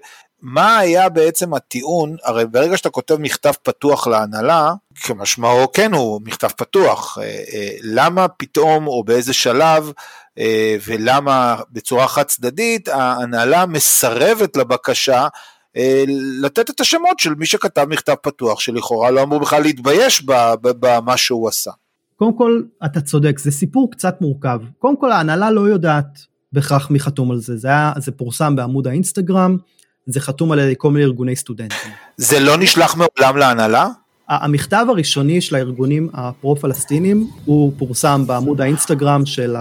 מה 0.47 0.77
היה 0.77 1.09
בעצם 1.09 1.53
הטיעון, 1.53 2.15
הרי 2.23 2.45
ברגע 2.45 2.77
שאתה 2.77 2.89
כותב 2.89 3.15
מכתב 3.19 3.51
פתוח 3.63 4.07
להנהלה, 4.07 4.73
כמשמעו 4.95 5.71
כן 5.71 5.93
הוא 5.93 6.21
מכתב 6.25 6.47
פתוח, 6.47 7.17
אה, 7.21 7.23
אה, 7.23 7.69
למה 7.83 8.27
פתאום 8.27 8.87
או 8.87 9.03
באיזה 9.03 9.33
שלב 9.33 9.91
אה, 10.39 10.75
ולמה 10.87 11.55
בצורה 11.71 12.07
חד 12.07 12.23
צדדית 12.23 12.87
ההנהלה 12.87 13.65
מסרבת 13.65 14.57
לבקשה 14.57 15.27
לתת 16.41 16.69
את 16.69 16.79
השמות 16.79 17.19
של 17.19 17.35
מי 17.35 17.45
שכתב 17.45 17.85
מכתב 17.89 18.15
פתוח, 18.21 18.59
שלכאורה 18.59 19.11
לא 19.11 19.23
אמור 19.23 19.39
בכלל 19.39 19.61
להתבייש 19.61 20.23
במה 20.61 21.17
שהוא 21.17 21.47
עשה. 21.47 21.71
קודם 22.15 22.37
כל, 22.37 22.61
אתה 22.85 23.01
צודק, 23.01 23.39
זה 23.39 23.51
סיפור 23.51 23.91
קצת 23.91 24.21
מורכב. 24.21 24.59
קודם 24.79 24.97
כל, 24.97 25.11
ההנהלה 25.11 25.51
לא 25.51 25.61
יודעת 25.61 26.19
בהכרח 26.53 26.89
מי 26.89 26.99
חתום 26.99 27.31
על 27.31 27.39
זה, 27.39 27.57
זה, 27.57 27.67
היה, 27.67 27.93
זה 27.97 28.11
פורסם 28.11 28.55
בעמוד 28.55 28.87
האינסטגרם, 28.87 29.57
זה 30.05 30.19
חתום 30.19 30.51
על 30.51 30.59
כל 30.77 30.91
מיני 30.91 31.05
ארגוני 31.05 31.35
סטודנטים. 31.35 31.91
זה 32.17 32.39
לא 32.39 32.57
נשלח 32.57 32.95
מעולם 32.95 33.37
להנהלה? 33.37 33.87
המכתב 34.27 34.85
הראשוני 34.89 35.41
של 35.41 35.55
הארגונים 35.55 36.09
הפרו-פלסטינים 36.13 37.27
הוא 37.45 37.71
פורסם 37.77 38.23
בעמוד 38.27 38.61
האינסטגרם 38.61 39.25
של 39.25 39.55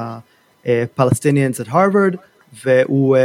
Palestinians 0.98 1.64
at 1.64 1.68
Harvard, 1.68 2.16
והוא 2.64 3.16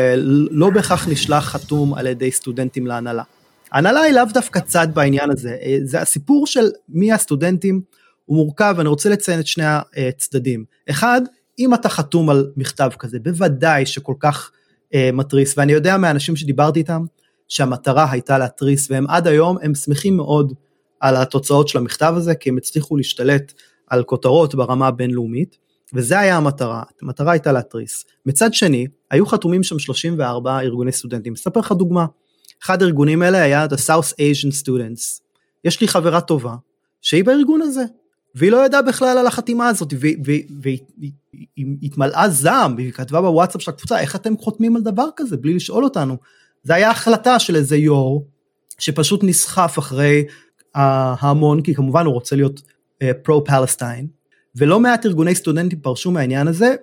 לא 0.51 0.69
בהכרח 0.69 1.07
נשלח 1.07 1.45
חתום 1.45 1.93
על 1.93 2.07
ידי 2.07 2.31
סטודנטים 2.31 2.87
להנהלה. 2.87 3.23
ההנהלה 3.71 4.01
היא 4.01 4.13
לאו 4.13 4.23
דווקא 4.33 4.59
צד 4.59 4.87
בעניין 4.93 5.31
הזה, 5.31 5.57
זה 5.83 6.01
הסיפור 6.01 6.47
של 6.47 6.69
מי 6.89 7.11
הסטודנטים 7.11 7.81
הוא 8.25 8.37
מורכב, 8.37 8.75
אני 8.79 8.89
רוצה 8.89 9.09
לציין 9.09 9.39
את 9.39 9.47
שני 9.47 9.63
הצדדים. 10.07 10.65
אחד, 10.89 11.21
אם 11.59 11.73
אתה 11.73 11.89
חתום 11.89 12.29
על 12.29 12.51
מכתב 12.57 12.89
כזה, 12.99 13.19
בוודאי 13.19 13.85
שכל 13.85 14.13
כך 14.19 14.51
אה, 14.53 14.58
מתריס, 15.13 15.57
ואני 15.57 15.71
יודע 15.71 15.97
מהאנשים 15.97 16.35
שדיברתי 16.35 16.79
איתם, 16.79 17.05
שהמטרה 17.47 18.11
הייתה 18.11 18.37
להתריס, 18.37 18.91
והם 18.91 19.07
עד 19.07 19.27
היום, 19.27 19.57
הם 19.61 19.75
שמחים 19.75 20.17
מאוד 20.17 20.53
על 20.99 21.15
התוצאות 21.15 21.67
של 21.67 21.77
המכתב 21.77 22.13
הזה, 22.17 22.35
כי 22.35 22.49
הם 22.49 22.57
הצליחו 22.57 22.97
להשתלט 22.97 23.53
על 23.87 24.03
כותרות 24.03 24.55
ברמה 24.55 24.87
הבינלאומית, 24.87 25.57
וזה 25.93 26.19
היה 26.19 26.37
המטרה, 26.37 26.83
המטרה 27.01 27.31
הייתה 27.31 27.51
להתריס. 27.51 28.05
מצד 28.25 28.53
שני, 28.53 28.87
היו 29.11 29.25
חתומים 29.25 29.63
שם 29.63 29.79
34 29.79 30.59
ארגוני 30.59 30.91
סטודנטים. 30.91 31.33
אספר 31.33 31.59
לך 31.59 31.71
דוגמה, 31.71 32.05
אחד 32.63 32.81
הארגונים 32.81 33.21
האלה 33.21 33.41
היה 33.41 33.65
The 33.65 33.77
South 33.87 34.13
Asian 34.13 34.63
Students. 34.63 35.21
יש 35.63 35.81
לי 35.81 35.87
חברה 35.87 36.21
טובה, 36.21 36.55
שהיא 37.01 37.23
בארגון 37.23 37.61
הזה, 37.61 37.83
והיא 38.35 38.51
לא 38.51 38.65
ידעה 38.65 38.81
בכלל 38.81 39.17
על 39.17 39.27
החתימה 39.27 39.67
הזאת, 39.67 39.93
והיא 40.61 40.79
התמלאה 41.83 42.29
זעם, 42.29 42.75
והיא 42.75 42.91
כתבה 42.91 43.21
בוואטסאפ 43.21 43.61
של 43.61 43.71
הקבוצה, 43.71 43.99
איך 43.99 44.15
אתם 44.15 44.37
חותמים 44.37 44.75
על 44.75 44.81
דבר 44.81 45.09
כזה 45.15 45.37
בלי 45.37 45.53
לשאול 45.53 45.83
אותנו? 45.83 46.17
זה 46.63 46.75
היה 46.75 46.91
החלטה 46.91 47.39
של 47.39 47.55
איזה 47.55 47.77
יו"ר, 47.77 48.25
שפשוט 48.79 49.23
נסחף 49.23 49.75
אחרי 49.79 50.23
ההמון, 50.75 51.61
כי 51.61 51.75
כמובן 51.75 52.05
הוא 52.05 52.13
רוצה 52.13 52.35
להיות 52.35 52.61
פרו-פלסטיין, 53.23 54.07
uh, 54.09 54.19
ולא 54.55 54.79
מעט 54.79 55.05
ארגוני 55.05 55.35
סטודנטים 55.35 55.79
פרשו 55.79 56.11
מהעניין 56.11 56.47
הזה, 56.47 56.75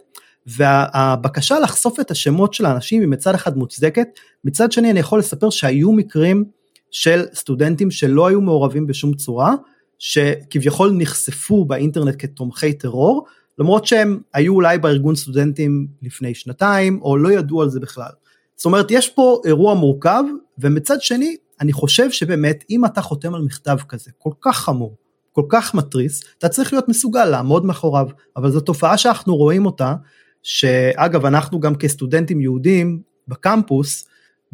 והבקשה 0.47 1.59
לחשוף 1.59 2.01
את 2.01 2.11
השמות 2.11 2.55
של 2.55 2.67
האנשים 2.67 3.01
היא 3.01 3.09
מצד 3.09 3.35
אחד 3.35 3.57
מוצדקת, 3.59 4.09
מצד 4.45 4.73
שני 4.73 4.91
אני 4.91 5.01
יכול 5.01 5.19
לספר 5.19 5.51
שהיו 5.51 5.93
מקרים 5.93 6.45
של 6.91 7.25
סטודנטים 7.35 7.91
שלא 7.91 8.27
היו 8.27 8.41
מעורבים 8.41 8.87
בשום 8.87 9.15
צורה, 9.15 9.55
שכביכול 9.99 10.93
נחשפו 10.95 11.65
באינטרנט 11.65 12.15
כתומכי 12.19 12.73
טרור, 12.73 13.27
למרות 13.59 13.87
שהם 13.87 14.21
היו 14.35 14.55
אולי 14.55 14.79
בארגון 14.79 15.15
סטודנטים 15.15 15.87
לפני 16.03 16.35
שנתיים, 16.35 17.03
או 17.03 17.17
לא 17.17 17.33
ידעו 17.33 17.63
על 17.63 17.71
זה 17.71 17.81
בכלל. 17.81 18.11
זאת 18.57 18.65
אומרת, 18.65 18.91
יש 18.91 19.09
פה 19.09 19.41
אירוע 19.45 19.75
מורכב, 19.75 20.25
ומצד 20.59 21.03
שני, 21.03 21.37
אני 21.61 21.73
חושב 21.73 22.11
שבאמת, 22.11 22.65
אם 22.71 22.85
אתה 22.85 23.03
חותם 23.03 23.35
על 23.35 23.43
מכתב 23.43 23.77
כזה, 23.89 24.11
כל 24.19 24.31
כך 24.41 24.57
חמור, 24.57 24.97
כל 25.33 25.45
כך 25.49 25.75
מתריס, 25.75 26.23
אתה 26.39 26.49
צריך 26.49 26.73
להיות 26.73 26.89
מסוגל 26.89 27.25
לעמוד 27.25 27.65
מאחוריו, 27.65 28.07
אבל 28.37 28.51
זו 28.51 28.61
תופעה 28.61 28.99
שאנחנו 28.99 29.37
רואים 29.37 29.67
אותה, 29.67 29.95
שאגב, 30.43 31.27
אנחנו 31.27 31.61
גם 31.61 31.75
כסטודנטים 31.75 32.41
יהודים 32.41 33.01
בקמפוס, 33.29 34.07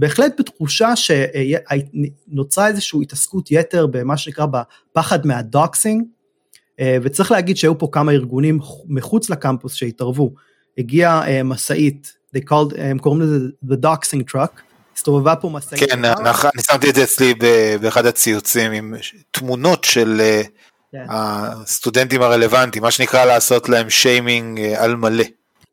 בהחלט 0.03 0.41
בתחושה 0.41 0.93
שנוצרה 0.97 2.69
איזושהי 2.69 3.03
התעסקות 3.03 3.51
יתר 3.51 3.87
במה 3.87 4.17
שנקרא 4.17 4.47
בפחד 4.47 5.27
מהדוקסינג, 5.27 6.05
אה, 6.81 6.97
וצריך 7.03 7.33
להגיד 7.33 7.57
שהיו 7.57 7.79
פה 7.79 7.89
כמה 7.93 8.13
ארגונים 8.13 8.59
מחוץ 8.87 9.31
לקמפוס 9.31 9.75
שהתערבו. 9.75 10.35
הגיעה 10.79 11.29
אה, 11.29 11.43
משאית, 11.43 12.17
הם 12.79 12.99
קוראים 12.99 13.21
לזה 13.21 13.39
The 13.65 13.77
Doxing 13.85 14.35
Truck, 14.35 14.61
הסתובבה 14.97 15.37
פה 15.37 15.49
משאית. 15.49 15.81
כן, 15.81 16.05
אני 16.05 16.63
שמתי 16.63 16.91
את 16.91 16.95
זה 16.95 17.03
אצלי 17.03 17.35
באחד 17.81 18.07
הציוצים 18.07 18.73
עם 18.73 18.95
תמונות 19.31 19.85
של 19.85 20.21
אה, 20.21 20.43
כן. 20.93 21.07
הסטודנטים 21.09 22.23
הרלוונטיים, 22.23 22.83
מה 22.83 22.91
שנקרא 22.91 23.25
לעשות 23.25 23.69
להם 23.69 23.91
שיימינג 23.91 24.61
על 24.61 24.97
מלא. 24.97 25.25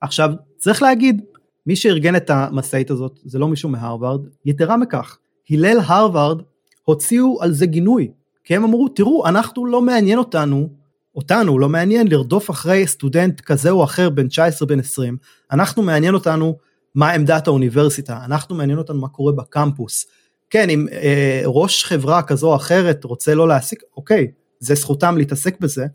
עכשיו, 0.01 0.29
צריך 0.57 0.81
להגיד, 0.81 1.21
מי 1.65 1.75
שארגן 1.75 2.15
את 2.15 2.29
המשאית 2.29 2.91
הזאת 2.91 3.19
זה 3.23 3.39
לא 3.39 3.47
מישהו 3.47 3.69
מהרווארד, 3.69 4.21
יתרה 4.45 4.77
מכך, 4.77 5.17
הלל 5.49 5.79
הרווארד 5.85 6.41
הוציאו 6.83 7.37
על 7.41 7.53
זה 7.53 7.65
גינוי, 7.65 8.11
כי 8.43 8.55
הם 8.55 8.63
אמרו, 8.63 8.89
תראו, 8.89 9.27
אנחנו 9.27 9.65
לא 9.65 9.81
מעניין 9.81 10.19
אותנו, 10.19 10.69
אותנו 11.15 11.59
לא 11.59 11.69
מעניין 11.69 12.07
לרדוף 12.07 12.49
אחרי 12.49 12.87
סטודנט 12.87 13.41
כזה 13.41 13.69
או 13.69 13.83
אחר 13.83 14.09
בן 14.09 14.27
19 14.27 14.67
בן 14.67 14.79
20, 14.79 15.17
אנחנו 15.51 15.83
מעניין 15.83 16.13
אותנו 16.13 16.57
מה 16.95 17.11
עמדת 17.11 17.47
האוניברסיטה, 17.47 18.19
אנחנו 18.25 18.55
מעניין 18.55 18.77
אותנו 18.77 19.01
מה 19.01 19.07
קורה 19.07 19.31
בקמפוס. 19.31 20.05
כן, 20.49 20.69
אם 20.69 20.85
אה, 20.91 21.41
ראש 21.45 21.83
חברה 21.83 22.21
כזו 22.21 22.47
או 22.47 22.55
אחרת 22.55 23.03
רוצה 23.03 23.35
לא 23.35 23.47
להעסיק, 23.47 23.83
אוקיי, 23.97 24.27
זה 24.59 24.75
זכותם 24.75 25.17
להתעסק 25.17 25.59
בזה, 25.59 25.85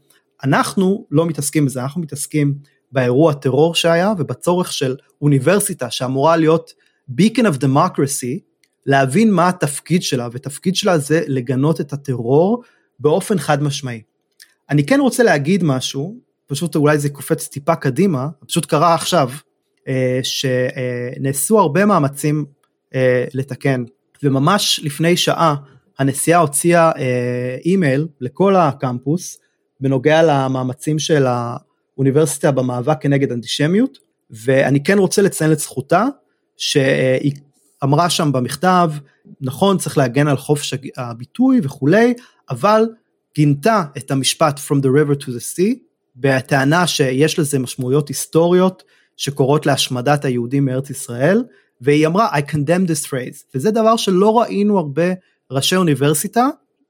אנחנו 0.44 1.06
לא 1.10 1.26
מתעסקים 1.26 1.64
בזה, 1.64 1.82
אנחנו 1.82 2.00
מתעסקים 2.00 2.54
באירוע 2.94 3.32
טרור 3.32 3.74
שהיה 3.74 4.12
ובצורך 4.18 4.72
של 4.72 4.96
אוניברסיטה 5.22 5.90
שאמורה 5.90 6.36
להיות 6.36 6.72
beacon 7.20 7.42
of 7.42 7.64
democracy, 7.64 8.38
להבין 8.86 9.30
מה 9.30 9.48
התפקיד 9.48 10.02
שלה, 10.02 10.28
ותפקיד 10.32 10.76
שלה 10.76 10.98
זה 10.98 11.22
לגנות 11.26 11.80
את 11.80 11.92
הטרור 11.92 12.62
באופן 12.98 13.38
חד 13.38 13.62
משמעי. 13.62 14.02
אני 14.70 14.86
כן 14.86 15.00
רוצה 15.00 15.22
להגיד 15.22 15.64
משהו, 15.64 16.16
פשוט 16.46 16.76
אולי 16.76 16.98
זה 16.98 17.08
קופץ 17.08 17.48
טיפה 17.48 17.74
קדימה, 17.76 18.28
פשוט 18.46 18.66
קרה 18.66 18.94
עכשיו, 18.94 19.30
אה, 19.88 20.20
שנעשו 20.22 21.58
הרבה 21.58 21.86
מאמצים 21.86 22.44
אה, 22.94 23.24
לתקן, 23.34 23.84
וממש 24.22 24.80
לפני 24.82 25.16
שעה 25.16 25.54
הנשיאה 25.98 26.38
הוציאה 26.38 26.92
אה, 26.96 27.56
אימייל 27.64 28.06
לכל 28.20 28.56
הקמפוס 28.56 29.38
בנוגע 29.80 30.22
למאמצים 30.22 30.98
של 30.98 31.26
האוניברסיטה 31.96 32.50
במאבק 32.50 32.96
כנגד 33.00 33.32
אנטישמיות, 33.32 33.98
ואני 34.30 34.82
כן 34.82 34.98
רוצה 34.98 35.22
לציין 35.22 35.52
את 35.52 35.58
זכותה, 35.58 36.06
שהיא 36.56 37.32
אמרה 37.84 38.10
שם 38.10 38.32
במכתב, 38.32 38.90
נכון 39.40 39.78
צריך 39.78 39.98
להגן 39.98 40.28
על 40.28 40.36
חופש 40.36 40.74
הביטוי 40.96 41.60
וכולי, 41.62 42.14
אבל 42.50 42.88
גינתה 43.34 43.84
את 43.96 44.10
המשפט 44.10 44.58
From 44.58 44.78
the 44.80 44.88
river 44.88 45.22
to 45.22 45.26
the 45.26 45.56
sea, 45.56 45.78
בטענה 46.16 46.86
שיש 46.86 47.38
לזה 47.38 47.58
משמעויות 47.58 48.08
היסטוריות 48.08 48.82
שקורות 49.16 49.66
להשמדת 49.66 50.24
היהודים 50.24 50.64
מארץ 50.64 50.90
ישראל, 50.90 51.44
והיא 51.80 52.06
אמרה 52.06 52.38
I 52.38 52.40
condemn 52.50 52.88
this 52.88 53.06
phrase, 53.06 53.44
וזה 53.54 53.70
דבר 53.70 53.96
שלא 53.96 54.40
ראינו 54.40 54.78
הרבה 54.78 55.04
ראשי 55.50 55.76
אוניברסיטה, 55.76 56.48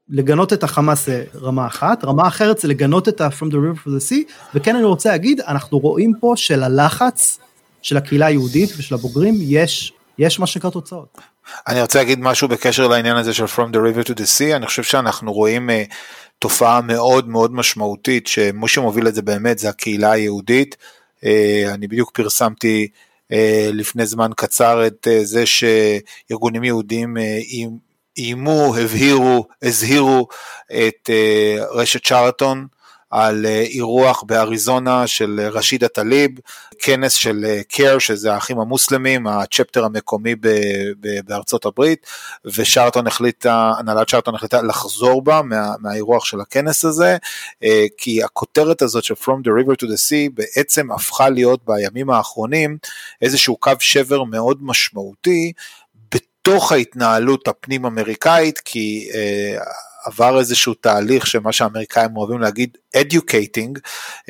לגנות 0.09 0.53
את 0.53 0.63
החמאס 0.63 1.07
זה 1.07 1.25
רמה 1.41 1.67
אחת, 1.67 2.05
רמה 2.05 2.29
אחרת 2.29 2.59
זה 2.59 2.69
לגנות 2.69 3.09
את 3.09 3.21
ה-From 3.21 3.47
the 3.51 3.55
River 3.55 3.79
to 3.85 3.89
the 3.89 4.11
Sea, 4.11 4.33
וכן 4.55 4.77
אני 4.77 4.85
רוצה 4.85 5.11
להגיד, 5.11 5.41
אנחנו 5.41 5.79
רואים 5.79 6.13
פה 6.21 6.33
של 6.37 6.63
הלחץ 6.63 7.39
של 7.83 7.97
הקהילה 7.97 8.27
היהודית 8.27 8.71
ושל 8.79 8.95
הבוגרים, 8.95 9.35
יש, 9.41 9.93
יש 10.19 10.41
מה 10.41 10.47
שנקרא 10.47 10.71
תוצאות. 10.71 11.19
אני 11.69 11.83
רוצה 11.83 11.99
להגיד 11.99 12.19
משהו 12.21 12.49
בקשר 12.49 12.89
לעניין 12.89 13.17
הזה 13.17 13.35
של 13.35 13.45
From 13.45 13.73
the 13.73 13.77
River 13.77 14.09
to 14.09 14.15
the 14.15 14.39
Sea, 14.39 14.57
אני 14.57 14.67
חושב 14.67 14.83
שאנחנו 14.83 15.33
רואים 15.33 15.71
uh, 15.71 15.95
תופעה 16.39 16.81
מאוד 16.81 17.29
מאוד 17.29 17.55
משמעותית, 17.55 18.27
שמי 18.27 18.69
שמוביל 18.69 19.09
את 19.09 19.15
זה 19.15 19.23
באמת 19.23 19.59
זה 19.59 19.69
הקהילה 19.69 20.13
היהודית, 20.13 20.77
uh, 21.21 21.25
אני 21.75 21.89
בדיוק 21.89 22.11
פרסמתי 22.15 22.89
uh, 23.33 23.35
לפני 23.73 24.07
זמן 24.07 24.31
קצר 24.37 24.87
את 24.87 25.09
uh, 25.11 25.25
זה 25.25 25.45
שארגונים 25.47 26.65
יהודיים 26.65 27.17
uh, 27.17 27.21
איימו, 28.19 28.77
הבהירו, 28.77 29.47
הזהירו 29.63 30.29
את 30.67 31.11
uh, 31.11 31.63
רשת 31.75 32.07
צ'ארטון 32.07 32.67
על 33.11 33.47
uh, 33.47 33.49
אירוח 33.49 34.23
באריזונה 34.23 35.07
של 35.07 35.41
uh, 35.43 35.57
רשידה 35.57 35.89
טליב, 35.89 36.31
כנס 36.79 37.13
של 37.13 37.45
קר, 37.69 37.99
שזה 37.99 38.35
האחים 38.35 38.59
המוסלמים, 38.59 39.27
הצ'פטר 39.27 39.85
המקומי 39.85 40.35
ב, 40.35 40.49
ב, 41.01 41.21
בארצות 41.25 41.67
הברית, 41.67 42.07
ושרטון 42.45 43.07
החליטה, 43.07 43.73
הנהלת 43.79 44.09
שרטון 44.09 44.35
החליטה 44.35 44.63
לחזור 44.63 45.23
בה 45.23 45.43
מה, 45.43 45.75
מהאירוח 45.81 46.25
של 46.25 46.41
הכנס 46.41 46.85
הזה, 46.85 47.17
כי 47.97 48.23
הכותרת 48.23 48.83
הזאת 48.83 49.05
של 49.05 49.15
From 49.15 49.47
the 49.47 49.51
River 49.63 49.75
to 49.83 49.87
the 49.87 49.99
Sea 50.09 50.31
בעצם 50.35 50.93
הפכה 50.93 51.29
להיות 51.29 51.61
בימים 51.67 52.11
האחרונים 52.11 52.79
איזשהו 53.23 53.57
קו 53.57 53.73
שבר 53.81 54.25
מאוד 54.25 54.59
משמעותי, 54.61 55.53
בתוך 56.49 56.73
ההתנהלות 56.73 57.49
הפנים 57.49 57.87
אמריקאית, 57.87 58.59
כי 58.59 59.09
אה, 59.15 59.59
עבר 60.05 60.39
איזשהו 60.39 60.75
תהליך 60.75 61.27
שמה 61.27 61.53
שהאמריקאים 61.53 62.17
אוהבים 62.17 62.41
להגיד 62.41 62.77
educating, 62.97 63.81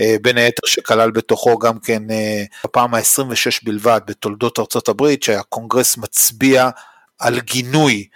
אה, 0.00 0.16
בין 0.22 0.38
היתר 0.38 0.66
שכלל 0.66 1.10
בתוכו 1.10 1.58
גם 1.58 1.78
כן 1.78 2.10
אה, 2.10 2.44
בפעם 2.64 2.94
ה-26 2.94 3.60
בלבד 3.64 4.00
בתולדות 4.06 4.58
ארצות 4.58 4.88
הברית, 4.88 5.22
שהקונגרס 5.22 5.96
מצביע 5.96 6.70
על 7.18 7.40
גינוי 7.40 8.06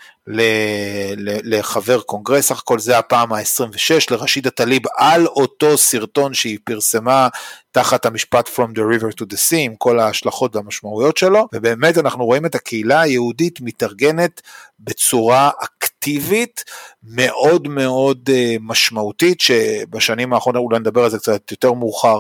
לחבר 1.44 2.00
קונגרס, 2.00 2.46
סך 2.48 2.58
הכל 2.58 2.78
זה 2.78 2.98
הפעם 2.98 3.32
ה-26 3.32 4.04
לרשידה 4.10 4.50
טליב 4.50 4.82
על 4.96 5.26
אותו 5.26 5.78
סרטון 5.78 6.34
שהיא 6.34 6.58
פרסמה 6.64 7.28
תחת 7.72 8.06
המשפט 8.06 8.48
From 8.48 8.70
the 8.74 8.80
River 8.80 9.12
to 9.20 9.24
the 9.24 9.36
Sea 9.36 9.56
עם 9.56 9.74
כל 9.76 9.98
ההשלכות 10.00 10.56
והמשמעויות 10.56 11.16
שלו, 11.16 11.46
ובאמת 11.52 11.98
אנחנו 11.98 12.24
רואים 12.24 12.46
את 12.46 12.54
הקהילה 12.54 13.00
היהודית 13.00 13.60
מתארגנת 13.60 14.40
בצורה 14.80 15.50
אקטיבית 15.64 16.64
מאוד 17.02 17.68
מאוד 17.68 18.30
אה, 18.32 18.56
משמעותית, 18.60 19.40
שבשנים 19.40 20.32
האחרונות 20.32 20.62
אולי 20.62 20.78
נדבר 20.78 21.04
על 21.04 21.10
זה 21.10 21.18
קצת 21.18 21.50
יותר 21.50 21.72
מאוחר. 21.72 22.18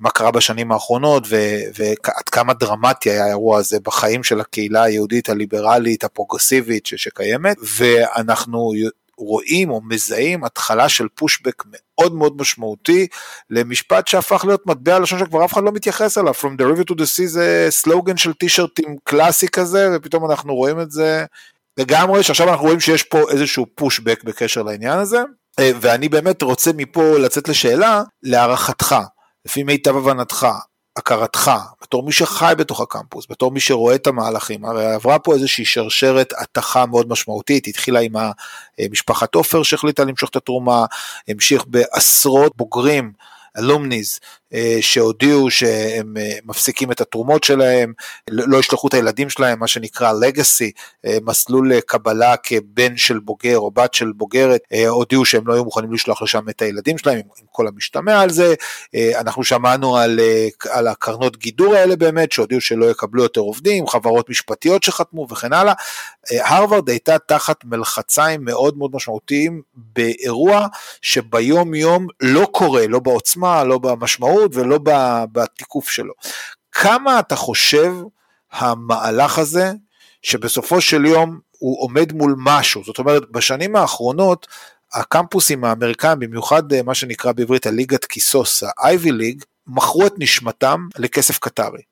מה 0.00 0.10
קרה 0.10 0.30
בשנים 0.30 0.72
האחרונות 0.72 1.24
ועד 1.28 2.28
כמה 2.32 2.52
דרמטי 2.52 3.10
היה 3.10 3.24
האירוע 3.24 3.58
הזה 3.58 3.78
בחיים 3.82 4.22
של 4.22 4.40
הקהילה 4.40 4.82
היהודית 4.82 5.28
הליברלית 5.28 6.04
הפרוגרסיבית 6.04 6.86
שקיימת. 6.86 7.56
ואנחנו 7.78 8.72
רואים 9.20 9.70
או 9.70 9.80
מזהים 9.84 10.44
התחלה 10.44 10.88
של 10.88 11.06
פושבק 11.14 11.62
מאוד 11.66 12.14
מאוד 12.14 12.36
משמעותי 12.40 13.06
למשפט 13.50 14.06
שהפך 14.08 14.44
להיות 14.44 14.66
מטבע 14.66 14.98
לשון 14.98 15.18
שכבר 15.18 15.44
אף 15.44 15.52
אחד 15.52 15.64
לא 15.64 15.72
מתייחס 15.72 16.18
אליו, 16.18 16.34
From 16.40 16.60
the 16.60 16.64
river 16.64 16.84
to 16.90 16.94
the 16.94 17.02
sea 17.16 17.26
זה 17.26 17.66
סלוגן 17.70 18.16
של 18.16 18.32
טישרטים 18.32 18.96
קלאסי 19.04 19.48
כזה 19.48 19.88
ופתאום 19.94 20.30
אנחנו 20.30 20.54
רואים 20.54 20.80
את 20.80 20.90
זה 20.90 21.24
לגמרי 21.78 22.22
שעכשיו 22.22 22.48
אנחנו 22.48 22.64
רואים 22.64 22.80
שיש 22.80 23.02
פה 23.02 23.30
איזשהו 23.30 23.66
פושבק 23.74 24.24
בקשר 24.24 24.62
לעניין 24.62 24.98
הזה. 24.98 25.22
אה, 25.58 25.70
ואני 25.80 26.08
באמת 26.08 26.42
רוצה 26.42 26.70
מפה 26.76 27.18
לצאת 27.18 27.48
לשאלה 27.48 28.02
להערכתך 28.22 28.96
לפי 29.44 29.62
מיטב 29.62 29.96
הבנתך 29.96 30.46
הכרתך, 30.96 31.50
בתור 31.82 32.02
מי 32.02 32.12
שחי 32.12 32.52
בתוך 32.58 32.80
הקמפוס, 32.80 33.26
בתור 33.30 33.50
מי 33.50 33.60
שרואה 33.60 33.94
את 33.94 34.06
המהלכים, 34.06 34.64
הרי 34.64 34.94
עברה 34.94 35.18
פה 35.18 35.34
איזושהי 35.34 35.64
שרשרת 35.64 36.32
התכה 36.38 36.86
מאוד 36.86 37.08
משמעותית, 37.08 37.66
התחילה 37.66 38.00
עם 38.00 38.12
משפחת 38.90 39.34
עופר 39.34 39.62
שהחליטה 39.62 40.04
למשוך 40.04 40.30
את 40.30 40.36
התרומה, 40.36 40.84
המשיך 41.28 41.64
בעשרות 41.66 42.56
בוגרים 42.56 43.12
אלומניז 43.58 44.20
שהודיעו 44.80 45.50
שהם 45.50 46.16
אה, 46.16 46.38
מפסיקים 46.44 46.92
את 46.92 47.00
התרומות 47.00 47.44
שלהם, 47.44 47.92
לא 48.30 48.58
ישלחו 48.58 48.88
את 48.88 48.94
הילדים 48.94 49.30
שלהם, 49.30 49.58
מה 49.58 49.66
שנקרא 49.66 50.12
legacy, 50.12 50.70
אה, 51.06 51.18
מסלול 51.22 51.80
קבלה 51.80 52.36
כבן 52.36 52.96
של 52.96 53.18
בוגר 53.18 53.58
או 53.58 53.70
בת 53.70 53.94
של 53.94 54.12
בוגרת, 54.12 54.60
הודיעו 54.88 55.24
שהם 55.24 55.46
לא 55.46 55.54
היו 55.54 55.64
מוכנים 55.64 55.92
לשלוח 55.92 56.22
לשם 56.22 56.48
את 56.48 56.62
הילדים 56.62 56.98
שלהם, 56.98 57.16
עם 57.16 57.46
כל 57.52 57.68
המשתמע 57.68 58.20
על 58.20 58.30
זה, 58.30 58.54
אנחנו 59.18 59.44
שמענו 59.44 59.96
על, 59.96 60.20
על 60.70 60.88
הקרנות 60.88 61.36
גידור 61.36 61.74
האלה 61.74 61.96
באמת, 61.96 62.32
שהודיעו 62.32 62.60
שלא 62.60 62.90
יקבלו 62.90 63.22
יותר 63.22 63.40
עובדים, 63.40 63.86
חברות 63.86 64.30
משפטיות 64.30 64.82
שחתמו 64.82 65.26
וכן 65.30 65.52
הלאה. 65.52 65.72
הרווארד 66.30 66.88
הייתה 66.88 67.18
תחת 67.18 67.64
מלחציים 67.64 68.44
מאוד 68.44 68.78
מאוד 68.78 68.90
משמעותיים 68.94 69.62
באירוע 69.74 70.66
שביום 71.02 71.74
יום 71.74 72.06
לא 72.20 72.48
קורה, 72.52 72.86
לא 72.86 72.98
בעוצמה, 72.98 73.64
לא 73.64 73.78
במשמעות, 73.78 74.39
המשמעות 74.40 74.56
ולא 74.56 74.78
בתיקוף 75.32 75.88
שלו. 75.88 76.12
כמה 76.72 77.18
אתה 77.18 77.36
חושב 77.36 77.92
המהלך 78.52 79.38
הזה, 79.38 79.72
שבסופו 80.22 80.80
של 80.80 81.04
יום 81.04 81.38
הוא 81.58 81.82
עומד 81.82 82.12
מול 82.12 82.34
משהו, 82.38 82.84
זאת 82.84 82.98
אומרת 82.98 83.30
בשנים 83.30 83.76
האחרונות 83.76 84.46
הקמפוסים 84.92 85.64
האמריקאים, 85.64 86.18
במיוחד 86.18 86.72
אה, 86.72 86.82
מה 86.82 86.94
שנקרא 86.94 87.32
בעברית 87.32 87.66
הליגת 87.66 88.04
כיסוס, 88.04 88.62
ה-Ivy 88.62 89.08
League, 89.08 89.44
מכרו 89.66 90.06
את 90.06 90.14
נשמתם 90.18 90.88
לכסף 90.98 91.38
קטרי. 91.38 91.82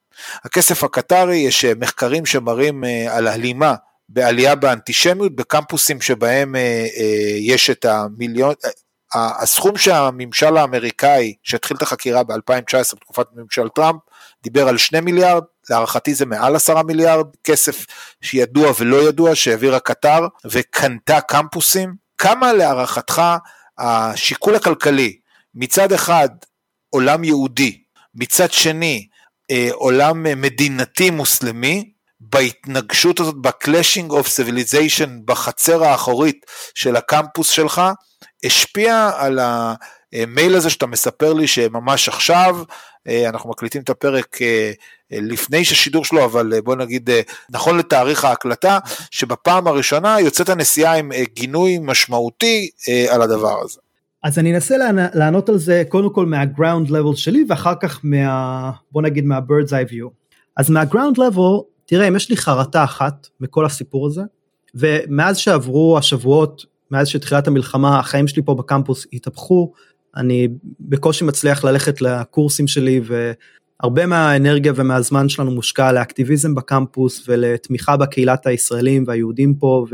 הכסף 0.45 0.85
הקטרי, 0.85 1.37
יש 1.37 1.65
אה, 1.65 1.73
מחקרים 1.81 2.27
שמראים 2.27 2.85
אה, 2.85 3.17
על 3.17 3.27
הלימה 3.27 3.75
בעלייה 4.09 4.55
באנטישמיות 4.55 5.37
בקמפוסים 5.37 6.01
שבהם 6.01 6.55
יש 7.41 7.71
את 7.71 7.85
המיליון, 7.85 8.55
הסכום 9.15 9.77
שהממשל 9.77 10.57
האמריקאי 10.57 11.35
שהתחיל 11.43 11.77
את 11.77 11.83
החקירה 11.83 12.23
ב-2019 12.23 12.97
בתקופת 12.97 13.27
ממשל 13.35 13.69
טראמפ 13.69 14.01
דיבר 14.43 14.69
על 14.69 14.79
2 14.79 15.05
מיליארד, 15.05 15.43
להערכתי 15.71 16.15
זה 16.15 16.27
מעל 16.27 16.57
10 16.57 16.83
מיליארד, 16.83 17.27
כסף 17.45 17.87
שידוע 18.23 18.73
ולא 18.79 19.09
ידוע 19.09 19.35
שהעבירה 19.35 19.81
קטר 19.81 20.27
וקנתה 20.45 21.21
קמפוסים. 21.21 21.95
כמה 22.19 22.53
להערכתך 22.53 23.23
השיקול 23.79 24.55
הכלכלי 24.55 25.19
מצד 25.55 25.93
אחד 25.93 26.29
עולם 26.91 27.25
יהודי, 27.25 27.83
מצד 28.15 28.53
שני 28.53 29.07
אה, 29.51 29.69
עולם 29.73 30.23
מדינתי 30.41 31.11
מוסלמי, 31.11 31.93
בהתנגשות 32.21 33.21
הזאת, 33.21 33.35
ב-clashing 33.41 34.11
of 34.11 34.27
civilization, 34.27 35.09
בחצר 35.25 35.85
האחורית 35.85 36.47
של 36.75 36.97
הקמפוס 36.97 37.51
שלך, 37.51 37.83
השפיע 38.45 39.11
על 39.17 39.39
המייל 40.13 40.55
הזה 40.55 40.71
שאתה 40.71 40.87
מספר 40.87 41.33
לי 41.33 41.47
שממש 41.47 42.09
עכשיו, 42.09 42.57
אה, 43.09 43.29
אנחנו 43.29 43.51
מקליטים 43.51 43.83
את 43.83 43.91
הפרק 43.91 44.43
אה, 44.43 44.73
לפני 45.11 45.65
שהשידור 45.65 46.05
שלו, 46.05 46.25
אבל 46.25 46.53
אה, 46.55 46.63
בוא 46.63 46.77
נגיד 46.77 47.11
נכון 47.51 47.79
לתאריך 47.79 48.25
ההקלטה, 48.25 48.79
שבפעם 49.11 49.67
הראשונה 49.67 50.21
יוצאת 50.21 50.49
הנסיעה 50.49 50.99
עם 50.99 51.11
גינוי 51.35 51.79
משמעותי 51.83 52.71
על 53.09 53.23
הדבר 53.23 53.61
הזה. 53.65 53.81
אז 54.25 54.39
אני 54.39 54.55
אנסה 54.55 54.77
לענות 55.15 55.49
על 55.49 55.59
זה 55.59 55.83
קודם 55.89 56.13
כל 56.13 56.27
מהגראונד 56.27 56.91
לבל 56.91 57.15
שלי 57.15 57.45
ואחר 57.49 57.75
כך 57.83 58.01
מה... 58.03 58.71
בוא 58.93 59.03
נגיד 59.03 59.25
מהביrd's 59.25 59.71
eye 59.71 59.93
view. 59.93 60.09
אז 60.57 60.71
מהגראונד 60.71 61.19
לבל, 61.19 61.61
תראה 61.87 62.09
אם 62.09 62.17
יש 62.17 62.31
לי 62.31 62.37
חרטה 62.37 62.85
אחת 62.85 63.29
מכל 63.41 63.67
הסיפור 63.67 64.07
הזה, 64.07 64.23
ומאז 64.75 65.37
שעברו 65.37 65.99
השבועות 65.99 66.65
מאז 66.91 67.09
שתחילת 67.09 67.49
המלחמה 67.49 67.99
החיים 67.99 68.29
שלי 68.29 68.43
פה 68.43 68.55
בקמפוס 68.55 69.07
התהפכו, 69.13 69.73
אני 70.17 70.49
בקושי 70.81 71.25
מצליח 71.25 71.65
ללכת 71.65 72.03
לקורסים 72.03 72.67
שלי 72.67 73.01
והרבה 73.05 74.07
מהאנרגיה 74.07 74.73
ומהזמן 74.77 75.29
שלנו 75.29 75.51
מושקע 75.51 75.93
לאקטיביזם 75.93 76.55
בקמפוס 76.55 77.25
ולתמיכה 77.29 77.97
בקהילת 77.97 78.47
הישראלים 78.47 79.05
והיהודים 79.07 79.55
פה 79.55 79.87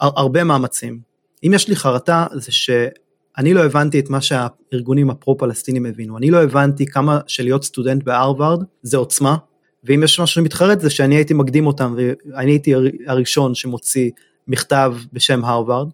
והרבה 0.00 0.44
מאמצים. 0.44 1.00
אם 1.46 1.52
יש 1.54 1.68
לי 1.68 1.76
חרטה 1.76 2.26
זה 2.32 2.52
שאני 2.52 3.54
לא 3.54 3.64
הבנתי 3.64 3.98
את 3.98 4.10
מה 4.10 4.20
שהארגונים 4.20 5.10
הפרו-פלסטינים 5.10 5.86
הבינו, 5.86 6.18
אני 6.18 6.30
לא 6.30 6.42
הבנתי 6.42 6.86
כמה 6.86 7.20
שלהיות 7.26 7.64
סטודנט 7.64 8.02
בהרווארד 8.02 8.64
זה 8.82 8.96
עוצמה, 8.96 9.36
ואם 9.84 10.02
יש 10.02 10.20
משהו 10.20 10.34
שמתחרט 10.34 10.80
זה 10.80 10.90
שאני 10.90 11.14
הייתי 11.14 11.34
מקדים 11.34 11.66
אותם 11.66 11.94
ואני 11.96 12.50
הייתי 12.50 12.74
הראשון 13.06 13.54
שמוציא 13.54 14.10
מכתב 14.48 14.94
בשם 15.12 15.44
הרווארד, 15.44 15.88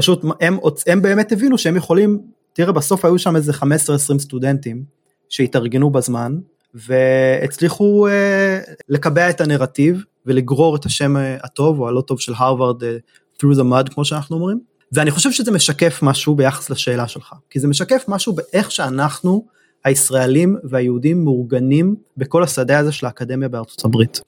פשוט 0.00 0.24
הם, 0.40 0.58
הם 0.86 1.02
באמת 1.02 1.32
הבינו 1.32 1.58
שהם 1.58 1.76
יכולים, 1.76 2.20
תראה 2.52 2.72
בסוף 2.72 3.04
היו 3.04 3.18
שם 3.18 3.36
איזה 3.36 3.52
15-20 3.52 3.64
סטודנטים 4.18 4.84
שהתארגנו 5.28 5.90
בזמן 5.90 6.38
והצליחו 6.74 8.08
uh, 8.08 8.10
לקבע 8.88 9.30
את 9.30 9.40
הנרטיב 9.40 10.02
ולגרור 10.26 10.76
את 10.76 10.84
השם 10.84 11.16
uh, 11.16 11.44
הטוב 11.44 11.80
או 11.80 11.88
הלא 11.88 12.00
טוב 12.00 12.20
של 12.20 12.32
הרווארד 12.36 12.82
uh, 12.82 12.86
through 13.38 13.56
the 13.56 13.62
mud 13.62 13.94
כמו 13.94 14.04
שאנחנו 14.04 14.36
אומרים 14.36 14.60
ואני 14.92 15.10
חושב 15.10 15.32
שזה 15.32 15.52
משקף 15.52 15.98
משהו 16.02 16.34
ביחס 16.34 16.70
לשאלה 16.70 17.08
שלך 17.08 17.34
כי 17.50 17.60
זה 17.60 17.68
משקף 17.68 18.04
משהו 18.08 18.32
באיך 18.32 18.70
שאנחנו 18.70 19.46
הישראלים 19.84 20.56
והיהודים 20.64 21.24
מאורגנים 21.24 21.96
בכל 22.16 22.42
השדה 22.42 22.78
הזה 22.78 22.92
של 22.92 23.06
האקדמיה 23.06 23.48
בארצות 23.48 23.84
הברית. 23.84 24.20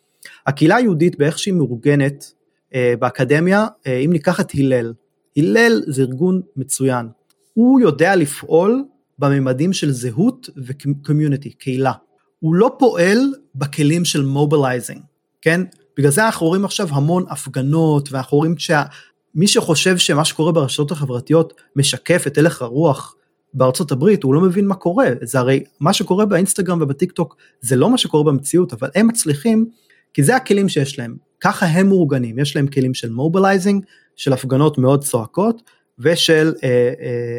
הקהילה 0.47 0.77
היהודית 0.77 1.19
באיך 1.19 1.39
שהיא 1.39 1.55
מאורגנת 1.55 2.33
uh, 2.71 2.75
באקדמיה, 2.99 3.67
uh, 3.67 3.89
אם 4.05 4.13
ניקח 4.13 4.41
את 4.41 4.53
הלל, 4.55 4.93
הלל 5.37 5.83
זה 5.87 6.03
ארגון 6.03 6.41
מצוין, 6.57 7.09
הוא 7.55 7.81
יודע 7.81 8.17
לפעול 8.17 8.85
בממדים 9.19 9.73
של 9.73 9.91
זהות 9.91 10.51
ו 10.57 10.65
community, 10.65 11.51
קהילה. 11.51 11.93
הוא 12.41 12.55
לא 12.55 12.77
פועל 12.79 13.19
בכלים 13.55 14.05
של 14.05 14.25
mobilizing, 14.25 15.01
כן? 15.43 15.61
בגלל 15.97 16.11
זה 16.11 16.27
אנחנו 16.27 16.47
רואים 16.47 16.65
עכשיו 16.65 16.89
המון 16.91 17.25
הפגנות, 17.29 18.13
ואנחנו 18.13 18.39
רואים 18.39 18.55
שמי 18.59 19.47
שחושב 19.47 19.97
שמה 19.97 20.25
שקורה 20.25 20.53
ברשתות 20.53 20.91
החברתיות 20.91 21.53
משקף 21.77 22.27
את 22.27 22.39
הלך 22.39 22.63
הרוח 22.63 23.15
בארצות 23.55 23.93
הברית, 23.93 24.23
הוא 24.23 24.35
לא 24.35 24.41
מבין 24.41 24.67
מה 24.67 24.75
קורה. 24.75 25.09
זה 25.23 25.39
הרי, 25.39 25.65
מה 25.81 25.93
שקורה 25.93 26.27
באינסטגרם 26.27 26.83
ובטיק 26.83 27.13
טוק 27.13 27.37
זה 27.61 27.77
לא 27.77 27.91
מה 27.91 27.99
שקורה 27.99 28.25
במציאות, 28.25 28.73
אבל 28.73 28.89
הם 28.95 29.07
מצליחים, 29.07 29.67
כי 30.15 30.23
זה 30.23 30.37
הכלים 30.37 30.69
שיש 30.69 30.99
להם. 30.99 31.17
ככה 31.41 31.67
הם 31.67 31.89
מאורגנים, 31.89 32.39
יש 32.39 32.57
להם 32.57 32.67
כלים 32.67 32.95
של 32.95 33.11
mobilizing, 33.11 33.85
של 34.23 34.33
הפגנות 34.33 34.79
מאוד 34.79 35.05
צועקות 35.05 35.63
ושל 35.99 36.55
אה, 36.65 36.69
אה, 37.01 37.39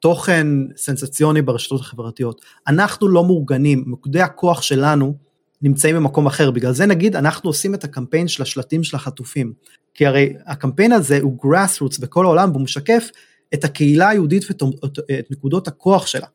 תוכן 0.00 0.46
סנסציוני 0.76 1.42
ברשתות 1.42 1.80
החברתיות. 1.80 2.44
אנחנו 2.68 3.08
לא 3.08 3.24
מאורגנים, 3.24 3.84
מוקדי 3.86 4.20
הכוח 4.20 4.62
שלנו 4.62 5.14
נמצאים 5.62 5.96
במקום 5.96 6.26
אחר, 6.26 6.50
בגלל 6.50 6.72
זה 6.72 6.86
נגיד 6.86 7.16
אנחנו 7.16 7.50
עושים 7.50 7.74
את 7.74 7.84
הקמפיין 7.84 8.28
של 8.28 8.42
השלטים 8.42 8.84
של 8.84 8.96
החטופים, 8.96 9.52
כי 9.94 10.06
הרי 10.06 10.32
הקמפיין 10.46 10.92
הזה 10.92 11.18
הוא 11.22 11.38
grassroots 11.44 12.00
בכל 12.00 12.24
העולם 12.24 12.50
והוא 12.50 12.62
משקף 12.62 13.08
את 13.54 13.64
הקהילה 13.64 14.08
היהודית 14.08 14.44
ואת 14.50 15.30
נקודות 15.30 15.68
הכוח 15.68 16.06
שלה. 16.06 16.26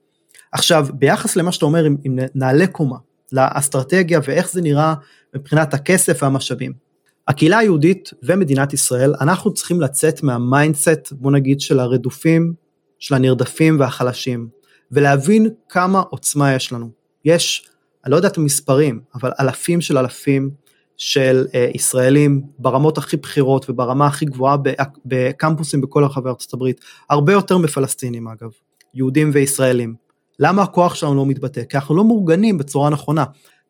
עכשיו 0.52 0.88
ביחס 0.94 1.36
למה 1.36 1.52
שאתה 1.52 1.66
אומר 1.66 1.88
אם 1.88 2.20
נעלה 2.36 2.68
קומה 2.68 2.98
לאסטרטגיה 3.32 4.20
ואיך 4.28 4.52
זה 4.52 4.62
נראה 4.62 4.94
מבחינת 5.36 5.74
הכסף 5.74 6.20
והמשאבים. 6.22 6.88
הקהילה 7.30 7.58
היהודית 7.58 8.10
ומדינת 8.24 8.74
ישראל, 8.74 9.13
אנחנו 9.22 9.54
צריכים 9.54 9.82
לצאת 9.82 10.24
מה 10.24 10.41
mindset, 10.41 11.12
בוא 11.12 11.32
נגיד, 11.32 11.62
של 11.62 11.80
הרדופים, 11.80 12.54
של 13.00 13.15
הנרדפים 13.15 13.80
והחלשים, 13.80 14.48
ולהבין 14.92 15.50
כמה 15.70 16.00
עוצמה 16.00 16.54
יש 16.54 16.72
לנו. 16.72 16.89
יש, 17.26 17.70
אני 18.06 18.12
לא 18.12 18.15
יודע 18.15 18.28
את 18.28 18.38
המספרים, 18.38 19.00
אבל 19.15 19.32
אלפים 19.39 19.82
של 19.82 19.98
אלפים 19.98 20.50
של 20.98 21.46
אה, 21.56 21.70
ישראלים 21.76 22.42
ברמות 22.60 22.98
הכי 22.98 23.18
בכירות 23.18 23.70
וברמה 23.70 24.08
הכי 24.08 24.26
גבוהה 24.26 24.58
בקמפוסים 25.06 25.82
בכל 25.82 26.04
רחבי 26.04 26.30
ארצות 26.30 26.54
הברית, 26.54 26.82
הרבה 27.10 27.34
יותר 27.34 27.58
מפלסטינים 27.58 28.28
אגב, 28.28 28.50
יהודים 28.94 29.32
וישראלים. 29.34 29.96
למה 30.39 30.62
הכוח 30.62 30.96
שלנו 30.96 31.15
לא 31.15 31.26
מתבטא? 31.26 31.63
כי 31.63 31.78
אנחנו 31.78 31.96
לא 31.96 32.04
מאורגנים 32.04 32.58
בצורה 32.58 32.89
נכונה. 32.89 33.24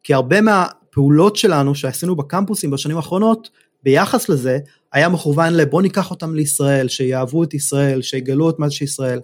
כי 0.03 0.13
הרבה 0.13 0.41
מהפעולות 0.89 1.35
שלנו 1.35 1.75
שעשינו 1.75 2.15
בקמפוסים 2.15 2.71
בשנים 2.71 2.97
האחרונות, 2.97 3.49
ביחס 3.83 4.29
לזה, 4.29 4.59
היה 4.93 5.09
מכוון 5.09 5.53
לבוא 5.53 5.81
ניקח 5.81 6.11
אותם 6.11 6.35
לישראל, 6.35 6.87
שיאהבו 6.87 7.43
את 7.43 7.53
ישראל, 7.53 8.01
שיגלו 8.01 8.49
את 8.49 8.59
מה 8.59 8.69
זה 8.69 8.75
ישראל, 8.81 9.19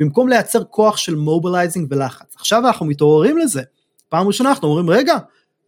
במקום 0.00 0.28
לייצר 0.28 0.64
כוח 0.64 0.96
של 0.96 1.14
mobilizing 1.14 1.86
ולחץ. 1.90 2.34
עכשיו 2.36 2.66
אנחנו 2.66 2.86
מתעוררים 2.86 3.38
לזה. 3.38 3.62
פעם 4.08 4.26
ראשונה 4.26 4.50
אנחנו 4.50 4.68
אומרים, 4.68 4.90
רגע, 4.90 5.14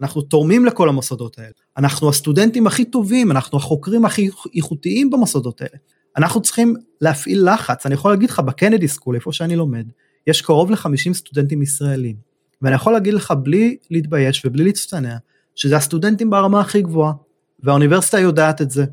אנחנו 0.00 0.22
תורמים 0.22 0.64
לכל 0.64 0.88
המוסדות 0.88 1.38
האלה. 1.38 1.50
אנחנו 1.76 2.08
הסטודנטים 2.08 2.66
הכי 2.66 2.84
טובים, 2.84 3.30
אנחנו 3.30 3.58
החוקרים 3.58 4.04
הכי 4.04 4.28
איכותיים 4.54 5.10
במוסדות 5.10 5.60
האלה. 5.60 5.76
אנחנו 6.16 6.42
צריכים 6.42 6.74
להפעיל 7.00 7.52
לחץ, 7.52 7.86
אני 7.86 7.94
יכול 7.94 8.10
להגיד 8.10 8.30
לך 8.30 8.40
בקנדי 8.40 8.88
סקול, 8.88 9.14
איפה 9.14 9.32
שאני 9.32 9.56
לומד, 9.56 9.86
יש 10.26 10.42
קרוב 10.42 10.70
ל-50 10.70 11.12
סטודנטים 11.12 11.62
ישראלים. 11.62 12.16
ואני 12.62 12.74
יכול 12.74 12.92
להגיד 12.92 13.14
לך 13.14 13.34
בלי 13.42 13.76
להתבייש 13.90 14.42
ובלי 14.46 14.64
להצטנע, 14.64 15.16
שזה 15.54 15.76
הסטודנטים 15.76 16.30
ברמה 16.30 16.60
הכי 16.60 16.82
גבוהה, 16.82 17.12
והאוניברסיטה 17.62 18.18
יודעת 18.18 18.62
את 18.62 18.70
זה, 18.70 18.84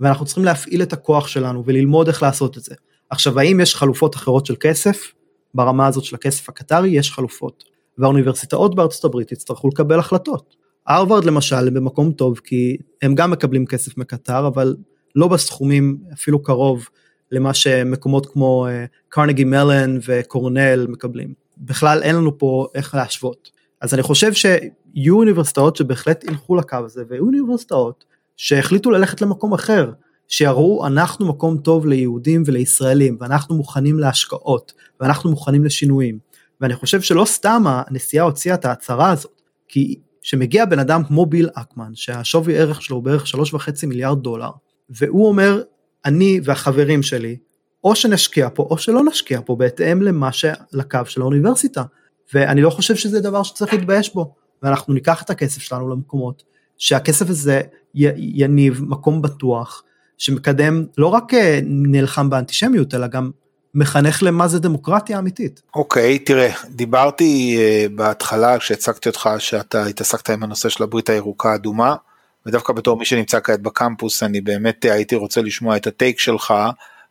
ואנחנו 0.00 0.26
צריכים 0.26 0.44
להפעיל 0.44 0.82
את 0.82 0.92
הכוח 0.92 1.28
שלנו 1.28 1.62
וללמוד 1.66 2.08
איך 2.08 2.22
לעשות 2.22 2.58
את 2.58 2.62
זה. 2.62 2.74
עכשיו, 3.10 3.38
האם 3.40 3.60
יש 3.60 3.74
חלופות 3.74 4.16
אחרות 4.16 4.46
של 4.46 4.54
כסף? 4.60 5.12
ברמה 5.54 5.86
הזאת 5.86 6.04
של 6.04 6.16
הכסף 6.16 6.48
הקטרי 6.48 6.88
יש 6.88 7.12
חלופות. 7.12 7.64
והאוניברסיטאות 7.98 8.74
בארצות 8.74 9.04
הברית 9.04 9.32
יצטרכו 9.32 9.68
לקבל 9.68 9.98
החלטות. 9.98 10.56
הרווארד 10.86 11.24
למשל 11.24 11.56
הם 11.56 11.74
במקום 11.74 12.12
טוב 12.12 12.40
כי 12.44 12.76
הם 13.02 13.14
גם 13.14 13.30
מקבלים 13.30 13.66
כסף 13.66 13.98
מקטר 13.98 14.46
אבל 14.46 14.76
לא 15.14 15.28
בסכומים 15.28 15.98
אפילו 16.12 16.42
קרוב 16.42 16.88
למה 17.32 17.54
שמקומות 17.54 18.26
כמו 18.26 18.66
קרנגי 19.08 19.44
מלן 19.44 19.98
וקורנל 20.06 20.86
מקבלים. 20.88 21.34
בכלל 21.58 22.02
אין 22.02 22.16
לנו 22.16 22.38
פה 22.38 22.66
איך 22.74 22.94
להשוות. 22.94 23.50
אז 23.80 23.94
אני 23.94 24.02
חושב 24.02 24.32
שיהיו 24.96 25.16
אוניברסיטאות 25.16 25.76
שבהחלט 25.76 26.24
ילכו 26.24 26.56
לקו 26.56 26.76
הזה 26.84 27.04
ויהיו 27.08 27.24
אוניברסיטאות 27.24 28.04
שהחליטו 28.36 28.90
ללכת 28.90 29.20
למקום 29.20 29.54
אחר 29.54 29.92
שיראו 30.28 30.86
אנחנו 30.86 31.26
מקום 31.26 31.58
טוב 31.58 31.86
ליהודים 31.86 32.42
ולישראלים 32.46 33.16
ואנחנו 33.20 33.56
מוכנים 33.56 33.98
להשקעות 33.98 34.72
ואנחנו 35.00 35.30
מוכנים 35.30 35.64
לשינויים. 35.64 36.18
ואני 36.60 36.74
חושב 36.74 37.00
שלא 37.00 37.24
סתם 37.24 37.62
הנשיאה 37.66 38.24
הוציאה 38.24 38.54
את 38.54 38.64
ההצהרה 38.64 39.10
הזאת 39.10 39.40
כי 39.68 40.00
שמגיע 40.22 40.64
בן 40.64 40.78
אדם 40.78 41.04
כמו 41.04 41.26
ביל 41.26 41.48
אקמן 41.54 41.94
שהשווי 41.94 42.58
ערך 42.58 42.82
שלו 42.82 42.96
הוא 42.96 43.04
בערך 43.04 43.26
שלוש 43.26 43.54
וחצי 43.54 43.86
מיליארד 43.86 44.22
דולר 44.22 44.50
והוא 44.90 45.28
אומר 45.28 45.62
אני 46.04 46.40
והחברים 46.44 47.02
שלי 47.02 47.36
או 47.84 47.96
שנשקיע 47.96 48.48
פה 48.54 48.66
או 48.70 48.78
שלא 48.78 49.04
נשקיע 49.04 49.40
פה 49.44 49.56
בהתאם 49.56 50.02
למה 50.02 50.32
שלקו 50.32 50.98
של 51.06 51.20
האוניברסיטה. 51.20 51.82
ואני 52.34 52.62
לא 52.62 52.70
חושב 52.70 52.96
שזה 52.96 53.20
דבר 53.20 53.42
שצריך 53.42 53.72
להתבייש 53.72 54.14
בו 54.14 54.34
ואנחנו 54.62 54.94
ניקח 54.94 55.22
את 55.22 55.30
הכסף 55.30 55.62
שלנו 55.62 55.88
למקומות 55.90 56.42
שהכסף 56.78 57.30
הזה 57.30 57.60
יניב 57.94 58.80
מקום 58.84 59.22
בטוח 59.22 59.82
שמקדם 60.18 60.84
לא 60.98 61.06
רק 61.06 61.34
אה, 61.34 61.60
נלחם 61.64 62.30
באנטישמיות 62.30 62.94
אלא 62.94 63.06
גם 63.06 63.30
מחנך 63.74 64.22
למה 64.22 64.48
זה 64.48 64.58
דמוקרטיה 64.58 65.18
אמיתית. 65.18 65.62
אוקיי, 65.74 66.16
okay, 66.16 66.26
תראה, 66.26 66.50
דיברתי 66.68 67.58
uh, 67.58 67.92
בהתחלה 67.96 68.58
כשהצגתי 68.58 69.08
אותך 69.08 69.30
שאתה 69.38 69.86
התעסקת 69.86 70.30
עם 70.30 70.42
הנושא 70.42 70.68
של 70.68 70.82
הברית 70.82 71.10
הירוקה 71.10 71.52
האדומה, 71.52 71.94
ודווקא 72.46 72.72
בתור 72.72 72.96
מי 72.96 73.04
שנמצא 73.04 73.40
כעת 73.44 73.62
בקמפוס 73.62 74.22
אני 74.22 74.40
באמת 74.40 74.84
הייתי 74.84 75.14
רוצה 75.14 75.42
לשמוע 75.42 75.76
את 75.76 75.86
ה 75.86 75.92
take 75.92 76.18
שלך, 76.18 76.54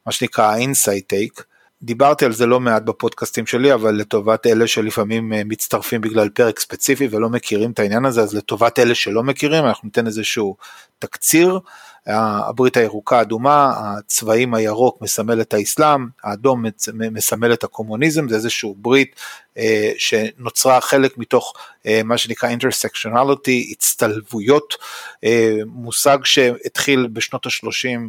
מה 0.05 0.11
שנקרא 0.11 0.45
ה 0.45 0.54
inside 0.54 1.09
take. 1.09 1.43
דיברתי 1.81 2.25
על 2.25 2.33
זה 2.33 2.45
לא 2.45 2.59
מעט 2.59 2.81
בפודקאסטים 2.81 3.45
שלי, 3.45 3.73
אבל 3.73 3.95
לטובת 3.95 4.47
אלה 4.47 4.67
שלפעמים 4.67 5.33
uh, 5.33 5.35
מצטרפים 5.45 6.01
בגלל 6.01 6.29
פרק 6.29 6.59
ספציפי 6.59 7.07
ולא 7.11 7.29
מכירים 7.29 7.71
את 7.71 7.79
העניין 7.79 8.05
הזה, 8.05 8.21
אז 8.21 8.33
לטובת 8.33 8.79
אלה 8.79 8.95
שלא 8.95 9.23
מכירים 9.23 9.65
אנחנו 9.65 9.85
ניתן 9.85 10.07
איזשהו 10.07 10.55
תקציר. 10.99 11.59
הברית 12.07 12.77
הירוקה 12.77 13.17
האדומה, 13.17 13.73
הצבעים 13.77 14.53
הירוק 14.53 15.01
מסמל 15.01 15.41
את 15.41 15.53
האסלאם, 15.53 16.07
האדום 16.23 16.65
מסמל 16.93 17.53
את 17.53 17.63
הקומוניזם, 17.63 18.29
זה 18.29 18.35
איזשהו 18.35 18.75
ברית 18.77 19.15
אה, 19.57 19.91
שנוצרה 19.97 20.81
חלק 20.81 21.17
מתוך 21.17 21.53
אה, 21.85 22.01
מה 22.03 22.17
שנקרא 22.17 22.49
intersectionality, 22.49 23.71
הצטלבויות, 23.71 24.75
אה, 25.23 25.57
מושג 25.65 26.17
שהתחיל 26.23 27.07
בשנות 27.13 27.45
ה-30 27.45 27.99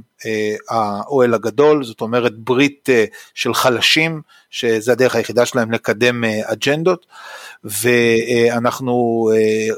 האוהל 0.70 1.34
הגדול, 1.34 1.84
זאת 1.84 2.00
אומרת 2.00 2.38
ברית 2.38 2.88
של 3.34 3.54
חלשים, 3.54 4.22
שזה 4.50 4.92
הדרך 4.92 5.14
היחידה 5.14 5.46
שלהם 5.46 5.72
לקדם 5.72 6.24
אג'נדות, 6.24 7.06
ואנחנו 7.64 9.28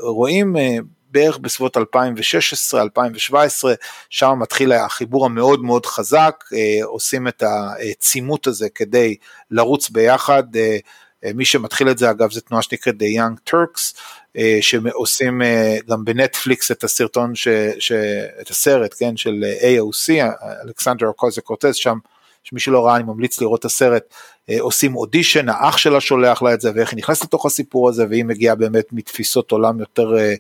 רואים 0.03 0.57
בערך 1.11 1.39
בסביבות 1.39 1.77
2016-2017, 1.77 1.81
שם 4.11 4.35
מתחיל 4.39 4.73
החיבור 4.73 5.27
המאוד 5.27 5.63
מאוד 5.63 5.87
חזק, 5.87 6.45
אה, 6.53 6.85
עושים 6.85 7.29
את 7.29 7.43
הצימות 7.47 8.47
הזה 8.47 8.69
כדי 8.75 9.17
לרוץ 9.51 9.91
ביחד. 9.91 10.57
אה, 10.57 10.77
אה, 11.25 11.31
מי 11.35 11.45
שמתחיל 11.45 11.91
את 11.91 11.99
זה 11.99 12.11
אגב 12.11 12.33
זה 12.33 12.41
תנועה 12.41 12.63
שנקראת 12.63 12.95
The 12.95 13.19
Young 13.19 13.51
Turks, 13.51 13.99
שעושים 14.61 15.43
גם 15.89 16.05
בנטפליקס 16.05 16.71
את 16.71 16.85
הסרטון, 16.85 17.35
ש, 17.35 17.49
ש, 17.79 17.93
את 18.41 18.51
הסרט, 18.51 18.95
כן, 18.99 19.17
של 19.17 19.45
AOC, 19.61 20.13
אלכסנדר 20.65 21.07
אוקוזיה 21.07 21.43
קורטז, 21.43 21.75
שם 21.75 21.99
שמי 22.45 22.61
שלא 22.61 22.87
ראה 22.87 22.97
אני 22.97 23.05
ממליץ 23.05 23.41
לראות 23.41 23.61
את 23.61 23.65
הסרט, 23.65 24.15
אה, 24.51 24.57
עושים 24.61 24.97
אודישן, 24.97 25.49
האח 25.49 25.77
שלה 25.77 26.01
שולח 26.01 26.43
לה 26.43 26.55
את 26.55 26.61
זה 26.61 26.71
ואיך 26.75 26.91
היא 26.91 26.99
נכנסת 26.99 27.25
לתוך 27.25 27.47
הסיפור 27.47 27.89
הזה 27.89 28.07
והיא 28.11 28.25
מגיעה 28.25 28.55
באמת 28.55 28.85
מתפיסות 28.93 29.51
עולם 29.51 29.81
יותר 29.81 30.19
אה, 30.19 30.35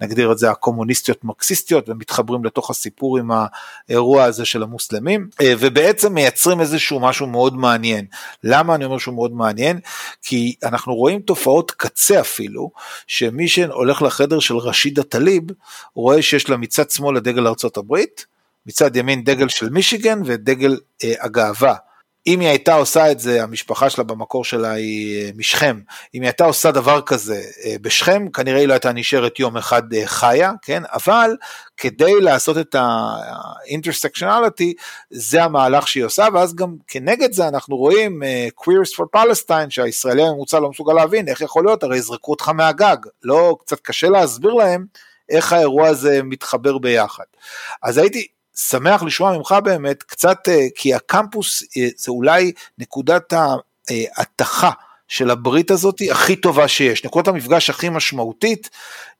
נגדיר 0.00 0.32
את 0.32 0.38
זה 0.38 0.50
הקומוניסטיות 0.50 1.24
מרקסיסטיות 1.24 1.88
ומתחברים 1.88 2.44
לתוך 2.44 2.70
הסיפור 2.70 3.18
עם 3.18 3.30
האירוע 3.88 4.24
הזה 4.24 4.44
של 4.44 4.62
המוסלמים 4.62 5.28
אה, 5.40 5.52
ובעצם 5.58 6.14
מייצרים 6.14 6.60
איזשהו 6.60 7.00
משהו 7.00 7.26
מאוד 7.26 7.56
מעניין. 7.56 8.06
למה 8.44 8.74
אני 8.74 8.84
אומר 8.84 8.98
שהוא 8.98 9.14
מאוד 9.14 9.32
מעניין? 9.32 9.80
כי 10.22 10.54
אנחנו 10.62 10.94
רואים 10.94 11.20
תופעות 11.20 11.70
קצה 11.70 12.20
אפילו, 12.20 12.70
שמי 13.06 13.48
שהולך 13.48 14.02
לחדר 14.02 14.38
של 14.38 14.56
רשידה 14.56 15.02
טליב, 15.02 15.42
רואה 15.94 16.22
שיש 16.22 16.50
לה 16.50 16.56
מצד 16.56 16.90
שמאל 16.90 17.16
את 17.16 17.22
דגל 17.22 17.46
ארצות 17.46 17.76
הברית, 17.76 18.26
מצד 18.66 18.96
ימין 18.96 19.24
דגל 19.24 19.48
של 19.48 19.68
מישיגן 19.68 20.22
ודגל 20.24 20.78
אה, 21.04 21.14
הגאווה. 21.20 21.74
אם 22.26 22.40
היא 22.40 22.48
הייתה 22.48 22.74
עושה 22.74 23.12
את 23.12 23.20
זה, 23.20 23.42
המשפחה 23.42 23.90
שלה 23.90 24.04
במקור 24.04 24.44
שלה 24.44 24.72
היא 24.72 25.24
אה, 25.24 25.30
משכם, 25.36 25.80
אם 26.14 26.20
היא 26.20 26.28
הייתה 26.28 26.44
עושה 26.44 26.70
דבר 26.70 27.00
כזה 27.00 27.42
אה, 27.64 27.74
בשכם, 27.80 28.28
כנראה 28.28 28.58
היא 28.58 28.68
לא 28.68 28.72
הייתה 28.72 28.92
נשארת 28.92 29.38
יום 29.38 29.56
אחד 29.56 29.94
אה, 29.94 30.06
חיה, 30.06 30.52
כן? 30.62 30.82
אבל 30.92 31.36
כדי 31.76 32.20
לעשות 32.20 32.58
את 32.58 32.76
האינטרסקשנליטי, 32.78 34.74
זה 35.10 35.44
המהלך 35.44 35.88
שהיא 35.88 36.04
עושה, 36.04 36.26
ואז 36.34 36.54
גם 36.54 36.76
כנגד 36.88 37.32
זה 37.32 37.48
אנחנו 37.48 37.76
רואים 37.76 38.22
queers 38.60 38.96
for 38.98 39.04
Palestine, 39.16 39.70
שהישראלי 39.70 40.22
הממוצע 40.22 40.60
לא 40.60 40.70
מסוגל 40.70 40.92
להבין, 40.92 41.28
איך 41.28 41.40
יכול 41.40 41.64
להיות, 41.64 41.82
הרי 41.82 41.96
יזרקו 41.96 42.30
אותך 42.30 42.48
מהגג, 42.48 42.96
לא, 43.22 43.56
קצת 43.60 43.80
קשה 43.80 44.08
להסביר 44.08 44.52
להם 44.52 44.84
איך 45.28 45.52
האירוע 45.52 45.88
הזה 45.88 46.22
מתחבר 46.22 46.78
ביחד. 46.78 47.24
אז 47.82 47.98
הייתי 47.98 48.26
שמח 48.56 49.02
לשמוע 49.02 49.36
ממך 49.36 49.54
באמת 49.64 50.02
קצת, 50.02 50.38
אה, 50.48 50.66
כי 50.74 50.94
הקמפוס 50.94 51.62
אה, 51.76 51.88
זה 51.96 52.12
אולי 52.12 52.52
נקודת 52.78 53.32
ההתכה 53.88 54.70
של 55.08 55.30
הברית 55.30 55.70
הזאת 55.70 56.00
הכי 56.10 56.36
טובה 56.36 56.68
שיש, 56.68 57.04
נקודת 57.04 57.28
המפגש 57.28 57.70
הכי 57.70 57.88
משמעותית, 57.88 58.70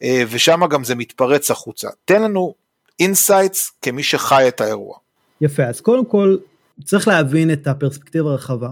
אה, 0.03 0.23
ושם 0.31 0.61
גם 0.71 0.85
זה 0.85 0.95
מתפרץ 0.95 1.51
החוצה. 1.51 1.89
תן 2.05 2.23
לנו 2.23 2.55
insights 3.01 3.73
כמי 3.83 4.03
שחי 4.03 4.45
את 4.49 4.61
האירוע. 4.61 4.97
יפה, 5.41 5.65
אז 5.65 5.81
קודם 5.81 6.05
כל 6.05 6.37
צריך 6.85 7.09
להבין 7.09 7.53
את 7.53 7.67
הפרספקטיבה 7.67 8.31
הרחבה. 8.31 8.69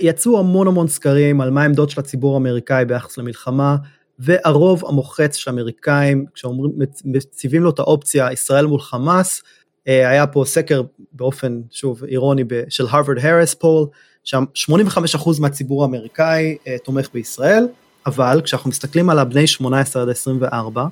יצאו 0.00 0.38
המון 0.38 0.66
המון 0.66 0.88
סקרים 0.88 1.40
על 1.40 1.50
מה 1.50 1.62
העמדות 1.62 1.90
של 1.90 2.00
הציבור 2.00 2.34
האמריקאי 2.34 2.84
ביחס 2.84 3.18
למלחמה, 3.18 3.76
והרוב 4.18 4.84
המוחץ 4.86 5.36
של 5.36 5.50
האמריקאים, 5.50 6.24
כשמציבים 6.34 7.62
לו 7.62 7.70
את 7.70 7.78
האופציה 7.78 8.32
ישראל 8.32 8.66
מול 8.66 8.80
חמאס, 8.80 9.42
אה, 9.42 9.48
היה 9.86 10.26
פה 10.26 10.44
סקר 10.46 10.82
באופן 11.12 11.60
שוב 11.70 12.04
אירוני 12.04 12.42
של 12.68 12.86
הרווארד 12.90 13.18
הריס 13.24 13.54
פול, 13.54 13.86
שם 14.24 14.44
85% 14.70 15.40
מהציבור 15.40 15.82
האמריקאי 15.82 16.56
אה, 16.66 16.76
תומך 16.84 17.08
בישראל, 17.14 17.68
אבל 18.06 18.40
כשאנחנו 18.44 18.70
מסתכלים 18.70 19.10
על 19.10 19.18
הבני 19.18 19.46
18 19.46 20.02
עד 20.02 20.08
24, 20.08 20.86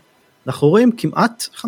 אנחנו 0.47 0.69
רואים 0.69 0.93
כמעט 0.97 1.47
50% 1.57 1.65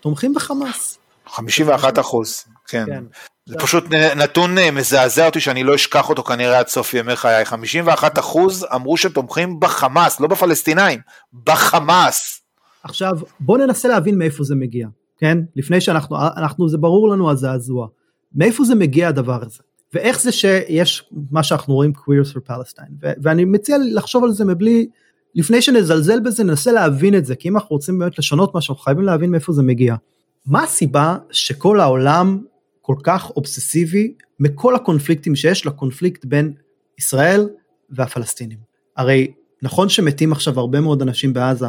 תומכים 0.00 0.34
בחמאס. 0.34 0.98
51 1.26 1.98
אחוז, 1.98 2.44
כן. 2.66 2.84
כן. 2.86 3.04
זה 3.46 3.56
פשוט 3.58 3.84
נתון 4.16 4.58
אה, 4.58 4.70
מזעזע 4.70 5.26
אותי 5.26 5.40
שאני 5.40 5.64
לא 5.64 5.74
אשכח 5.74 6.08
אותו 6.08 6.22
כנראה 6.22 6.58
עד 6.58 6.68
סוף 6.68 6.94
ימי 6.94 7.16
חיי. 7.16 7.44
51 7.44 8.18
אחוז 8.18 8.66
אמרו 8.74 8.96
שתומכים 8.96 9.60
בחמאס, 9.60 10.20
לא 10.20 10.26
בפלסטינאים, 10.26 11.00
בחמאס. 11.44 12.40
עכשיו 12.82 13.12
בוא 13.40 13.58
ננסה 13.58 13.88
להבין 13.88 14.18
מאיפה 14.18 14.44
זה 14.44 14.54
מגיע. 14.54 14.86
כן? 15.20 15.38
לפני 15.56 15.80
שאנחנו, 15.80 16.16
אנחנו, 16.36 16.68
זה 16.68 16.78
ברור 16.78 17.08
לנו 17.08 17.30
הזעזוע. 17.30 17.86
מאיפה 18.34 18.64
זה 18.64 18.74
מגיע 18.74 19.08
הדבר 19.08 19.42
הזה? 19.42 19.62
ואיך 19.94 20.20
זה 20.20 20.32
שיש 20.32 21.10
מה 21.30 21.42
שאנחנו 21.42 21.74
רואים 21.74 21.92
queers 21.96 22.32
for 22.32 22.50
Palestine 22.50 22.92
ו- 23.02 23.12
ואני 23.22 23.44
מציע 23.44 23.76
לחשוב 23.92 24.24
על 24.24 24.32
זה 24.32 24.44
מבלי 24.44 24.88
לפני 25.34 25.62
שנזלזל 25.62 26.20
בזה 26.20 26.44
ננסה 26.44 26.72
להבין 26.72 27.14
את 27.14 27.26
זה 27.26 27.36
כי 27.36 27.48
אם 27.48 27.56
אנחנו 27.56 27.68
רוצים 27.76 27.98
באמת 27.98 28.18
לשנות 28.18 28.54
משהו 28.54 28.72
אנחנו 28.72 28.84
חייבים 28.84 29.04
להבין 29.04 29.30
מאיפה 29.30 29.52
זה 29.52 29.62
מגיע. 29.62 29.96
מה 30.46 30.62
הסיבה 30.62 31.16
שכל 31.30 31.80
העולם 31.80 32.42
כל 32.80 32.96
כך 33.02 33.30
אובססיבי 33.30 34.14
מכל 34.40 34.74
הקונפליקטים 34.74 35.36
שיש 35.36 35.66
לקונפליקט 35.66 36.24
בין 36.24 36.52
ישראל 36.98 37.48
והפלסטינים. 37.90 38.58
הרי 38.96 39.32
נכון 39.62 39.88
שמתים 39.88 40.32
עכשיו 40.32 40.60
הרבה 40.60 40.80
מאוד 40.80 41.02
אנשים 41.02 41.32
בעזה 41.32 41.66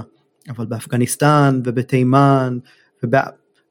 אבל 0.50 0.66
באפגניסטן 0.66 1.62
ובתימן 1.66 2.58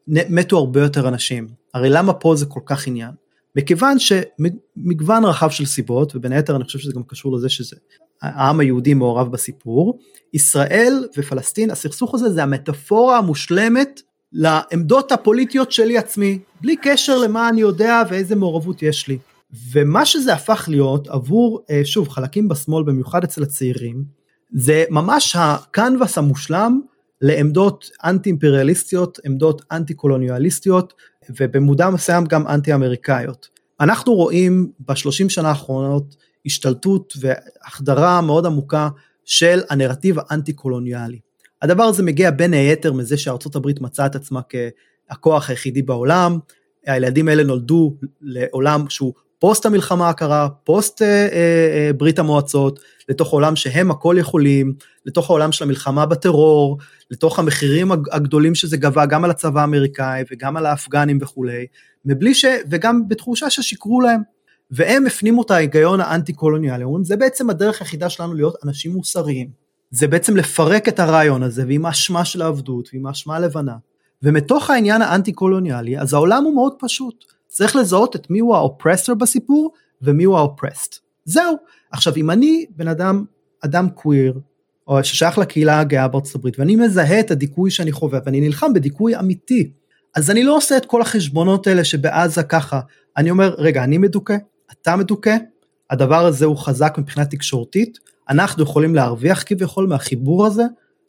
ומתו 0.08 0.58
הרבה 0.58 0.82
יותר 0.82 1.08
אנשים. 1.08 1.48
הרי 1.74 1.90
למה 1.90 2.12
פה 2.12 2.36
זה 2.36 2.46
כל 2.46 2.60
כך 2.66 2.86
עניין? 2.86 3.10
מכיוון 3.56 3.96
שמגוון 3.98 5.24
רחב 5.24 5.50
של 5.50 5.66
סיבות 5.66 6.16
ובין 6.16 6.32
היתר 6.32 6.56
אני 6.56 6.64
חושב 6.64 6.78
שזה 6.78 6.92
גם 6.92 7.02
קשור 7.02 7.36
לזה 7.36 7.48
שזה 7.48 7.76
העם 8.22 8.60
היהודי 8.60 8.94
מעורב 8.94 9.32
בסיפור 9.32 9.98
ישראל 10.34 11.08
ופלסטין 11.16 11.70
הסכסוך 11.70 12.14
הזה 12.14 12.30
זה 12.30 12.42
המטאפורה 12.42 13.18
המושלמת 13.18 14.00
לעמדות 14.32 15.12
הפוליטיות 15.12 15.72
שלי 15.72 15.98
עצמי. 15.98 16.38
בלי 16.60 16.76
קשר 16.76 17.18
למה 17.18 17.48
אני 17.48 17.60
יודע 17.60 18.02
ואיזה 18.10 18.36
מעורבות 18.36 18.82
יש 18.82 19.08
לי. 19.08 19.18
ומה 19.72 20.06
שזה 20.06 20.32
הפך 20.32 20.64
להיות 20.68 21.08
עבור 21.08 21.60
אה, 21.70 21.80
שוב 21.84 22.08
חלקים 22.08 22.48
בשמאל 22.48 22.84
במיוחד 22.84 23.24
אצל 23.24 23.42
הצעירים 23.42 24.04
זה 24.52 24.84
ממש 24.90 25.36
הקנבס 25.38 26.18
המושלם 26.18 26.80
לעמדות 27.20 27.90
אנטי 28.04 28.30
אימפריאליסטיות 28.30 29.18
עמדות 29.24 29.62
אנטי 29.72 29.94
קולוניאליסטיות 29.94 30.94
ובמודע 31.40 31.90
מסוים 31.90 32.24
גם 32.24 32.46
אנטי 32.46 32.74
אמריקאיות. 32.74 33.48
אנחנו 33.80 34.14
רואים 34.14 34.72
בשלושים 34.88 35.30
שנה 35.30 35.48
האחרונות 35.48 36.16
השתלטות 36.46 37.14
והחדרה 37.20 38.20
מאוד 38.20 38.46
עמוקה 38.46 38.88
של 39.24 39.60
הנרטיב 39.70 40.16
האנטי 40.18 40.52
קולוניאלי. 40.52 41.18
הדבר 41.62 41.82
הזה 41.82 42.02
מגיע 42.02 42.30
בין 42.30 42.54
היתר 42.54 42.92
מזה 42.92 43.16
שארצות 43.16 43.56
הברית 43.56 43.80
מצאה 43.80 44.06
את 44.06 44.14
עצמה 44.14 44.40
כהכוח 45.08 45.50
היחידי 45.50 45.82
בעולם, 45.82 46.38
הילדים 46.86 47.28
האלה 47.28 47.44
נולדו 47.44 47.96
לעולם 48.20 48.84
שהוא 48.88 49.12
פוסט 49.40 49.66
המלחמה 49.66 50.08
הקרה, 50.08 50.48
פוסט 50.64 51.02
אה, 51.02 51.08
אה, 51.08 51.28
אה, 51.32 51.92
ברית 51.92 52.18
המועצות, 52.18 52.80
לתוך 53.08 53.30
עולם 53.30 53.56
שהם 53.56 53.90
הכל 53.90 54.16
יכולים, 54.18 54.72
לתוך 55.06 55.30
העולם 55.30 55.52
של 55.52 55.64
המלחמה 55.64 56.06
בטרור, 56.06 56.78
לתוך 57.10 57.38
המחירים 57.38 57.92
הגדולים 57.92 58.54
שזה 58.54 58.76
גבה 58.76 59.06
גם 59.06 59.24
על 59.24 59.30
הצבא 59.30 59.60
האמריקאי 59.60 60.24
וגם 60.30 60.56
על 60.56 60.66
האפגנים 60.66 61.18
וכולי, 61.20 61.66
מבלי 62.04 62.34
ש... 62.34 62.44
וגם 62.70 63.08
בתחושה 63.08 63.50
ששיקרו 63.50 64.00
להם. 64.00 64.20
והם 64.70 65.06
הפנימו 65.06 65.42
את 65.42 65.50
ההיגיון 65.50 66.00
האנטי 66.00 66.32
קולוניאלי, 66.32 66.84
אומרים 66.84 67.04
זה 67.04 67.16
בעצם 67.16 67.50
הדרך 67.50 67.80
היחידה 67.80 68.08
שלנו 68.08 68.34
להיות 68.34 68.54
אנשים 68.64 68.92
מוסריים. 68.92 69.48
זה 69.90 70.08
בעצם 70.08 70.36
לפרק 70.36 70.88
את 70.88 71.00
הרעיון 71.00 71.42
הזה 71.42 71.64
ועם 71.66 71.86
האשמה 71.86 72.24
של 72.24 72.42
העבדות 72.42 72.88
ועם 72.92 73.06
האשמה 73.06 73.36
הלבנה. 73.36 73.76
ומתוך 74.22 74.70
העניין 74.70 75.02
האנטי 75.02 75.32
קולוניאלי 75.32 75.98
אז 75.98 76.14
העולם 76.14 76.44
הוא 76.44 76.54
מאוד 76.54 76.72
פשוט. 76.78 77.39
צריך 77.50 77.76
לזהות 77.76 78.16
את 78.16 78.30
מי 78.30 78.38
הוא 78.38 78.56
האופרסור 78.56 79.14
בסיפור 79.14 79.72
ומי 80.02 80.24
הוא 80.24 80.38
האופרסט. 80.38 80.98
זהו. 81.24 81.56
עכשיו 81.92 82.16
אם 82.16 82.30
אני 82.30 82.66
בן 82.76 82.88
אדם, 82.88 83.24
אדם 83.64 83.88
קוויר, 83.88 84.40
או 84.86 85.04
ששייך 85.04 85.38
לקהילה 85.38 85.80
הגאה 85.80 86.08
בארצות 86.08 86.34
הברית, 86.34 86.58
ואני 86.58 86.76
מזהה 86.76 87.20
את 87.20 87.30
הדיכוי 87.30 87.70
שאני 87.70 87.92
חווה, 87.92 88.20
ואני 88.24 88.40
נלחם 88.40 88.72
בדיכוי 88.72 89.18
אמיתי, 89.18 89.70
אז 90.16 90.30
אני 90.30 90.42
לא 90.42 90.56
עושה 90.56 90.76
את 90.76 90.86
כל 90.86 91.02
החשבונות 91.02 91.66
האלה 91.66 91.84
שבעזה 91.84 92.42
ככה, 92.42 92.80
אני 93.16 93.30
אומר, 93.30 93.54
רגע, 93.58 93.84
אני 93.84 93.98
מדוכא, 93.98 94.36
אתה 94.72 94.96
מדוכא, 94.96 95.36
הדבר 95.90 96.26
הזה 96.26 96.44
הוא 96.44 96.56
חזק 96.56 96.94
מבחינה 96.98 97.26
תקשורתית, 97.26 97.98
אנחנו 98.28 98.62
יכולים 98.62 98.94
להרוויח 98.94 99.42
כביכול 99.46 99.86
מהחיבור 99.86 100.46
הזה, 100.46 100.62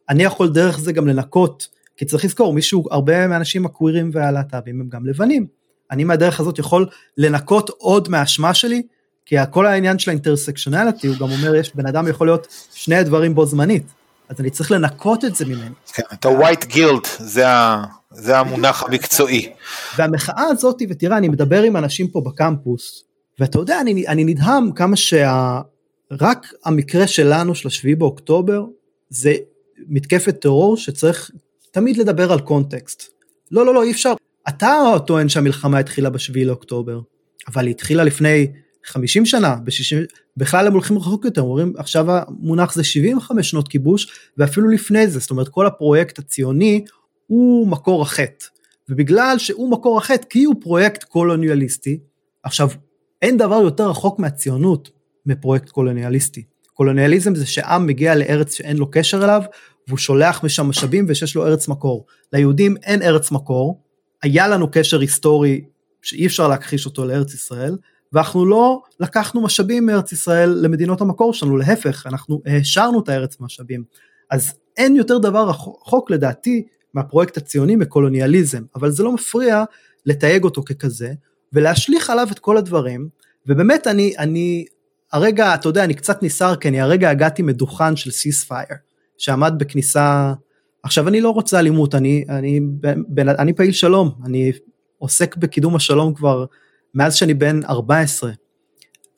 אני 0.09 0.23
יכול 0.23 0.49
דרך 0.49 0.79
זה 0.79 0.91
גם 0.91 1.07
לנקות, 1.07 1.67
כי 1.97 2.05
צריך 2.05 2.25
לזכור, 2.25 2.53
מישהו, 2.53 2.85
הרבה 2.91 3.27
מהאנשים 3.27 3.65
הקווירים 3.65 4.09
והלהט"בים 4.13 4.81
הם 4.81 4.89
גם 4.89 5.05
לבנים, 5.05 5.47
אני 5.91 6.03
מהדרך 6.03 6.39
הזאת 6.39 6.59
יכול 6.59 6.85
לנקות 7.17 7.69
עוד 7.69 8.09
מהאשמה 8.09 8.53
שלי, 8.53 8.81
כי 9.25 9.35
כל 9.51 9.65
העניין 9.65 9.99
של 9.99 10.11
האינטרסקשונליטי 10.11 11.07
הוא 11.07 11.17
גם 11.17 11.31
אומר 11.31 11.55
יש 11.55 11.75
בן 11.75 11.85
אדם 11.85 12.07
יכול 12.07 12.27
להיות 12.27 12.47
שני 12.73 12.95
הדברים 12.95 13.35
בו 13.35 13.45
זמנית, 13.45 13.83
אז 14.29 14.39
אני 14.39 14.49
צריך 14.49 14.71
לנקות 14.71 15.25
את 15.25 15.35
זה 15.35 15.45
ממני. 15.45 15.75
כן, 15.93 16.03
את 16.13 16.25
ה-white 16.25 16.65
guilt, 16.65 17.07
זה, 17.19 17.49
ה, 17.49 17.83
זה 18.11 18.39
המונח 18.39 18.83
המקצועי. 18.83 19.49
והמחאה 19.97 20.43
הזאת, 20.43 20.81
ותראה 20.89 21.17
אני 21.17 21.27
מדבר 21.27 21.63
עם 21.63 21.77
אנשים 21.77 22.07
פה 22.07 22.21
בקמפוס, 22.21 23.03
ואתה 23.39 23.59
יודע 23.59 23.81
אני, 23.81 24.07
אני 24.07 24.23
נדהם 24.23 24.71
כמה 24.71 24.95
שרק 24.95 25.65
שה... 26.11 26.57
המקרה 26.65 27.07
שלנו 27.07 27.55
של 27.55 27.67
השביעי 27.67 27.95
באוקטובר 27.95 28.65
זה 29.09 29.33
מתקפת 29.87 30.41
טרור 30.41 30.77
שצריך 30.77 31.31
תמיד 31.71 31.97
לדבר 31.97 32.31
על 32.31 32.39
קונטקסט. 32.39 33.03
לא 33.51 33.65
לא 33.65 33.73
לא 33.73 33.83
אי 33.83 33.91
אפשר 33.91 34.13
אתה 34.47 34.95
טוען 35.07 35.29
שהמלחמה 35.29 35.77
התחילה 35.77 36.09
בשביעי 36.09 36.45
לאוקטובר, 36.45 36.99
אבל 37.47 37.65
היא 37.65 37.71
התחילה 37.71 38.03
לפני 38.03 38.47
50 38.85 39.25
שנה, 39.25 39.55
ב-60, 39.55 40.15
בכלל 40.37 40.67
הם 40.67 40.73
הולכים 40.73 40.97
רחוק 40.97 41.25
יותר, 41.25 41.41
אומרים 41.41 41.73
עכשיו 41.77 42.05
המונח 42.11 42.73
זה 42.73 42.83
75 42.83 43.49
שנות 43.49 43.67
כיבוש, 43.67 44.07
ואפילו 44.37 44.67
לפני 44.67 45.07
זה, 45.07 45.19
זאת 45.19 45.31
אומרת 45.31 45.47
כל 45.49 45.65
הפרויקט 45.65 46.19
הציוני 46.19 46.85
הוא 47.27 47.67
מקור 47.67 48.01
החטא, 48.01 48.45
ובגלל 48.89 49.35
שהוא 49.37 49.71
מקור 49.71 49.97
החטא 49.97 50.27
כי 50.29 50.43
הוא 50.43 50.55
פרויקט 50.61 51.03
קולוניאליסטי, 51.03 51.99
עכשיו 52.43 52.69
אין 53.21 53.37
דבר 53.37 53.55
יותר 53.55 53.89
רחוק 53.89 54.19
מהציונות 54.19 54.89
מפרויקט 55.25 55.69
קולוניאליסטי. 55.69 56.43
קולוניאליזם 56.73 57.35
זה 57.35 57.45
שעם 57.45 57.87
מגיע 57.87 58.15
לארץ 58.15 58.53
שאין 58.53 58.77
לו 58.77 58.91
קשר 58.91 59.23
אליו, 59.23 59.41
והוא 59.87 59.97
שולח 59.97 60.43
משם 60.43 60.65
משאבים 60.65 61.05
ושיש 61.07 61.35
לו 61.35 61.45
ארץ 61.47 61.67
מקור. 61.67 62.05
ליהודים 62.33 62.75
אין 62.83 63.01
ארץ 63.01 63.31
מקור, 63.31 63.81
היה 64.23 64.47
לנו 64.47 64.71
קשר 64.71 64.99
היסטורי 64.99 65.61
שאי 66.01 66.25
אפשר 66.25 66.47
להכחיש 66.47 66.85
אותו 66.85 67.05
לארץ 67.05 67.33
ישראל, 67.33 67.77
ואנחנו 68.13 68.45
לא 68.45 68.81
לקחנו 68.99 69.41
משאבים 69.41 69.85
מארץ 69.85 70.11
ישראל 70.11 70.49
למדינות 70.49 71.01
המקור 71.01 71.33
שלנו, 71.33 71.57
להפך, 71.57 72.07
אנחנו 72.07 72.41
העשרנו 72.45 72.99
את 73.03 73.09
הארץ 73.09 73.37
משאבים. 73.39 73.83
אז 74.29 74.53
אין 74.77 74.95
יותר 74.95 75.17
דבר 75.17 75.49
רחוק 75.49 76.11
לדעתי 76.11 76.65
מהפרויקט 76.93 77.37
הציוני 77.37 77.75
מקולוניאליזם, 77.75 78.63
אבל 78.75 78.91
זה 78.91 79.03
לא 79.03 79.11
מפריע 79.11 79.63
לתייג 80.05 80.43
אותו 80.43 80.63
ככזה, 80.63 81.13
ולהשליך 81.53 82.09
עליו 82.09 82.27
את 82.31 82.39
כל 82.39 82.57
הדברים, 82.57 83.09
ובאמת 83.47 83.87
אני, 83.87 84.13
אני, 84.17 84.65
הרגע, 85.11 85.53
אתה 85.53 85.69
יודע, 85.69 85.83
אני 85.83 85.93
קצת 85.93 86.23
נסער, 86.23 86.55
כי 86.55 86.67
אני 86.67 86.81
הרגע 86.81 87.09
הגעתי 87.09 87.41
מדוכן 87.41 87.95
של 87.95 88.11
סיספייר, 88.11 88.77
שעמד 89.17 89.53
בכניסה 89.57 90.33
עכשיו 90.83 91.07
אני 91.07 91.21
לא 91.21 91.29
רוצה 91.29 91.59
אלימות, 91.59 91.95
אני, 91.95 92.25
אני, 92.29 92.59
בין, 93.07 93.29
אני 93.29 93.53
פעיל 93.53 93.71
שלום, 93.71 94.11
אני 94.25 94.51
עוסק 94.97 95.35
בקידום 95.35 95.75
השלום 95.75 96.13
כבר 96.13 96.45
מאז 96.95 97.15
שאני 97.15 97.33
בן 97.33 97.59
14. 97.63 98.31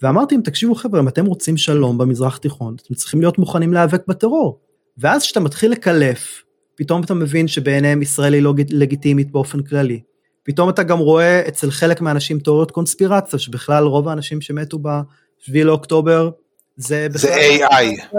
ואמרתי 0.01 0.35
אם 0.35 0.41
תקשיבו 0.43 0.75
חבר'ה, 0.75 0.99
אם 0.99 1.07
אתם 1.07 1.25
רוצים 1.25 1.57
שלום 1.57 1.97
במזרח 1.97 2.37
תיכון, 2.37 2.75
אתם 2.85 2.93
צריכים 2.93 3.19
להיות 3.19 3.37
מוכנים 3.37 3.73
להיאבק 3.73 4.07
בטרור. 4.07 4.59
ואז 4.97 5.21
כשאתה 5.21 5.39
מתחיל 5.39 5.71
לקלף, 5.71 6.43
פתאום 6.75 7.03
אתה 7.03 7.13
מבין 7.13 7.47
שבעיניהם 7.47 8.01
ישראל 8.01 8.33
היא 8.33 8.41
לא 8.41 8.53
לגיטימית 8.69 9.31
באופן 9.31 9.63
כללי. 9.63 10.01
פתאום 10.43 10.69
אתה 10.69 10.83
גם 10.83 10.99
רואה 10.99 11.47
אצל 11.47 11.71
חלק 11.71 12.01
מהאנשים 12.01 12.39
תיאוריות 12.39 12.71
קונספירציה, 12.71 13.39
שבכלל 13.39 13.83
רוב 13.83 14.07
האנשים 14.07 14.41
שמתו 14.41 14.79
ב-7 14.79 15.51
לאוקטובר 15.53 16.29
זה... 16.75 17.07
זה 17.11 17.35
AI. 17.35 18.17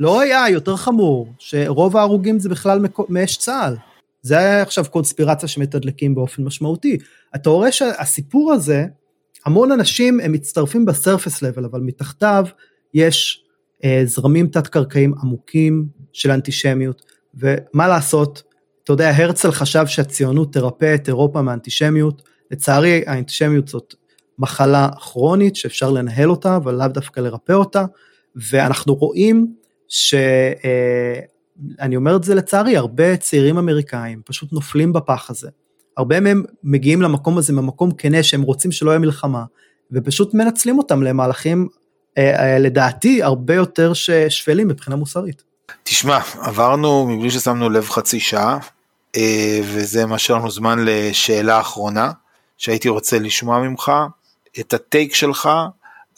לא 0.00 0.20
היה 0.20 0.48
יותר 0.48 0.76
חמור, 0.76 1.32
שרוב 1.38 1.96
ההרוגים 1.96 2.38
זה 2.38 2.48
בכלל 2.48 2.80
מאש 3.08 3.36
צה"ל. 3.36 3.76
זה 4.22 4.38
היה 4.38 4.62
עכשיו 4.62 4.84
קונספירציה 4.90 5.48
שמתדלקים 5.48 6.14
באופן 6.14 6.44
משמעותי. 6.44 6.98
אתה 7.34 7.50
רואה 7.50 7.72
שהסיפור 7.72 8.52
הזה, 8.52 8.86
המון 9.46 9.72
אנשים 9.72 10.20
הם 10.20 10.32
מצטרפים 10.32 10.84
בסרפס 10.84 11.42
לבל, 11.42 11.64
אבל 11.64 11.80
מתחתיו 11.80 12.46
יש 12.94 13.44
אה, 13.84 14.02
זרמים 14.04 14.46
תת-קרקעיים 14.46 15.14
עמוקים 15.22 15.86
של 16.12 16.30
אנטישמיות, 16.30 17.02
ומה 17.34 17.88
לעשות, 17.88 18.42
אתה 18.84 18.92
יודע, 18.92 19.10
הרצל 19.16 19.50
חשב 19.50 19.86
שהציונות 19.86 20.52
תרפא 20.52 20.94
את 20.94 21.08
אירופה 21.08 21.42
מאנטישמיות, 21.42 22.22
לצערי 22.50 23.02
האנטישמיות 23.06 23.68
זאת 23.68 23.94
מחלה 24.38 24.88
כרונית 25.00 25.56
שאפשר 25.56 25.90
לנהל 25.90 26.30
אותה, 26.30 26.56
אבל 26.56 26.74
לאו 26.74 26.88
דווקא 26.88 27.20
לרפא 27.20 27.52
אותה, 27.52 27.84
ואנחנו 28.36 28.94
רואים 28.94 29.54
שאני 29.88 30.54
אה, 31.80 31.96
אומר 31.96 32.16
את 32.16 32.24
זה 32.24 32.34
לצערי, 32.34 32.76
הרבה 32.76 33.16
צעירים 33.16 33.58
אמריקאים 33.58 34.22
פשוט 34.24 34.52
נופלים 34.52 34.92
בפח 34.92 35.30
הזה. 35.30 35.48
הרבה 35.96 36.20
מהם 36.20 36.42
מגיעים 36.62 37.02
למקום 37.02 37.38
הזה 37.38 37.52
ממקום 37.52 37.90
כנה 37.90 38.22
שהם 38.22 38.42
רוצים 38.42 38.72
שלא 38.72 38.90
יהיה 38.90 38.98
מלחמה, 38.98 39.44
ופשוט 39.92 40.34
מנצלים 40.34 40.78
אותם 40.78 41.02
למהלכים 41.02 41.68
אה, 42.18 42.52
אה, 42.52 42.58
לדעתי 42.58 43.22
הרבה 43.22 43.54
יותר 43.54 43.92
שפלים 44.28 44.68
מבחינה 44.68 44.96
מוסרית. 44.96 45.42
תשמע, 45.82 46.18
עברנו 46.40 47.06
מבלי 47.06 47.30
ששמנו 47.30 47.70
לב 47.70 47.88
חצי 47.88 48.20
שעה, 48.20 48.58
וזה 49.62 50.06
מה 50.06 50.18
שלנו 50.18 50.50
זמן 50.50 50.78
לשאלה 50.84 51.60
אחרונה, 51.60 52.12
שהייתי 52.58 52.88
רוצה 52.88 53.18
לשמוע 53.18 53.58
ממך. 53.58 53.92
את 54.60 54.74
הטייק 54.74 55.14
שלך 55.14 55.48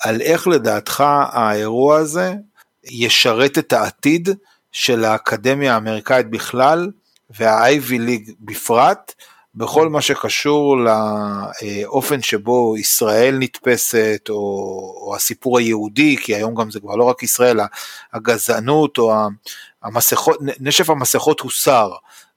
על 0.00 0.20
איך 0.20 0.48
לדעתך 0.48 1.04
האירוע 1.32 1.96
הזה 1.96 2.34
ישרת 2.90 3.58
את 3.58 3.72
העתיד 3.72 4.28
של 4.72 5.04
האקדמיה 5.04 5.74
האמריקאית 5.74 6.30
בכלל 6.30 6.90
והאייבי 7.30 7.98
ליג 7.98 8.30
בפרט, 8.40 9.14
בכל 9.54 9.88
מה 9.88 10.00
שקשור 10.00 10.76
לאופן 10.78 12.22
שבו 12.22 12.76
ישראל 12.76 13.36
נתפסת, 13.38 14.26
או, 14.28 14.34
או 15.02 15.16
הסיפור 15.16 15.58
היהודי, 15.58 16.16
כי 16.20 16.34
היום 16.34 16.54
גם 16.54 16.70
זה 16.70 16.80
כבר 16.80 16.96
לא 16.96 17.04
רק 17.04 17.22
ישראל, 17.22 17.60
הגזענות 18.12 18.98
או 18.98 19.14
המסכות, 19.82 20.38
נשף 20.60 20.90
המסכות 20.90 21.40
הוסר. 21.40 21.90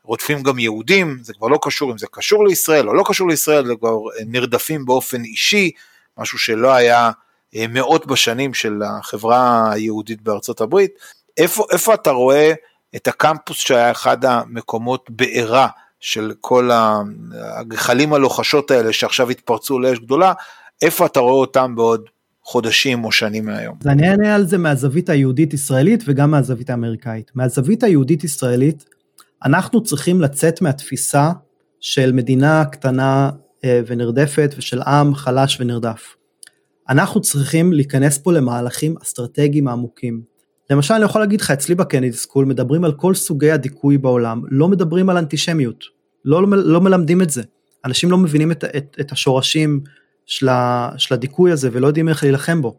רודפים 0.04 0.44
גם 0.44 0.60
יהודים, 0.60 1.18
זה 1.22 1.34
כבר 1.34 1.48
לא 1.48 1.60
קשור 1.62 1.92
אם 1.92 1.98
זה 1.98 2.08
קשור 2.12 2.48
לישראל 2.48 2.90
או 2.90 2.94
לא 2.94 3.04
קשור 3.08 3.30
לישראל, 3.30 3.66
זה 3.68 3.74
כבר 3.80 3.98
נרדפים 4.26 4.86
באופן 4.86 5.24
אישי, 5.24 5.72
משהו 6.18 6.38
שלא 6.38 6.72
היה 6.72 7.12
מאות 7.56 8.08
בשנים 8.08 8.54
של 8.54 8.82
החברה 8.86 9.72
היהודית 9.72 10.22
בארצות 10.22 10.62
הברית. 10.62 10.92
איפה, 11.38 11.66
איפה 11.72 11.94
אתה 11.94 12.12
רואה 12.12 12.54
את 12.96 13.08
הקמפוס 13.08 13.58
שהיה 13.58 13.92
אחד 13.92 14.26
המקומות 14.26 15.10
בעירה 15.10 15.68
של 16.00 16.34
כל 16.42 16.70
הגחלים 17.58 18.14
הלוחשות 18.14 18.72
האלה 18.72 18.94
שעכשיו 18.94 19.30
התפרצו 19.30 19.80
לאש 19.80 20.00
גדולה, 20.00 20.34
איפה 20.82 21.06
אתה 21.06 21.20
רואה 21.20 21.34
אותם 21.34 21.76
בעוד 21.76 22.10
חודשים 22.44 23.06
או 23.06 23.12
שנים 23.12 23.46
מהיום? 23.46 23.78
אז 23.82 23.88
אני 23.88 24.10
אענה 24.10 24.36
על 24.36 24.46
זה 24.46 24.58
מהזווית 24.58 25.10
היהודית-ישראלית 25.10 26.04
וגם 26.08 26.32
מהזווית 26.32 26.70
האמריקאית. 26.70 27.32
מהזווית 27.36 27.84
היהודית-ישראלית, 27.84 28.86
אנחנו 29.46 29.84
צריכים 29.84 30.22
לצאת 30.22 30.62
מהתפיסה 30.62 31.32
של 31.80 32.12
מדינה 32.12 32.66
קטנה 32.66 33.30
אה, 33.64 33.82
ונרדפת 33.88 34.54
ושל 34.58 34.82
עם 34.82 35.16
חלש 35.16 35.62
ונרדף. 35.62 36.16
אנחנו 36.90 37.22
צריכים 37.22 37.74
להיכנס 37.74 38.18
פה 38.18 38.34
למהלכים 38.34 38.96
אסטרטגיים 39.04 39.68
עמוקים. 39.68 40.22
למשל 40.70 40.94
אני 40.94 41.06
יכול 41.06 41.22
להגיד 41.22 41.42
לך 41.42 41.52
אצלי 41.52 41.76
בקנדי 41.76 42.14
סקול 42.14 42.46
מדברים 42.46 42.84
על 42.84 42.92
כל 42.92 43.16
סוגי 43.16 43.52
הדיכוי 43.52 43.98
בעולם 43.98 44.42
לא 44.50 44.68
מדברים 44.68 45.10
על 45.10 45.18
אנטישמיות 45.18 45.84
לא, 46.26 46.48
לא 46.48 46.82
מלמדים 46.82 47.22
את 47.22 47.30
זה 47.30 47.44
אנשים 47.86 48.12
לא 48.12 48.18
מבינים 48.18 48.52
את, 48.52 48.64
את, 48.64 48.98
את 49.00 49.12
השורשים 49.12 49.82
של, 50.26 50.50
ה, 50.50 50.90
של 50.98 51.14
הדיכוי 51.14 51.52
הזה 51.52 51.70
ולא 51.72 51.88
יודעים 51.88 52.10
איך 52.10 52.24
להילחם 52.24 52.62
בו. 52.62 52.78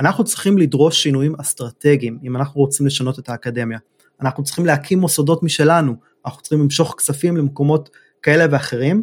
אנחנו 0.00 0.24
צריכים 0.24 0.58
לדרוש 0.58 1.02
שינויים 1.02 1.34
אסטרטגיים 1.40 2.18
אם 2.24 2.36
אנחנו 2.36 2.60
רוצים 2.60 2.86
לשנות 2.86 3.18
את 3.18 3.28
האקדמיה. 3.28 3.78
אנחנו 4.20 4.44
צריכים 4.44 4.66
להקים 4.66 4.98
מוסדות 4.98 5.42
משלנו 5.42 5.94
אנחנו 6.26 6.42
צריכים 6.42 6.60
למשוך 6.60 6.94
כספים 6.98 7.36
למקומות 7.36 7.90
כאלה 8.22 8.46
ואחרים 8.50 9.02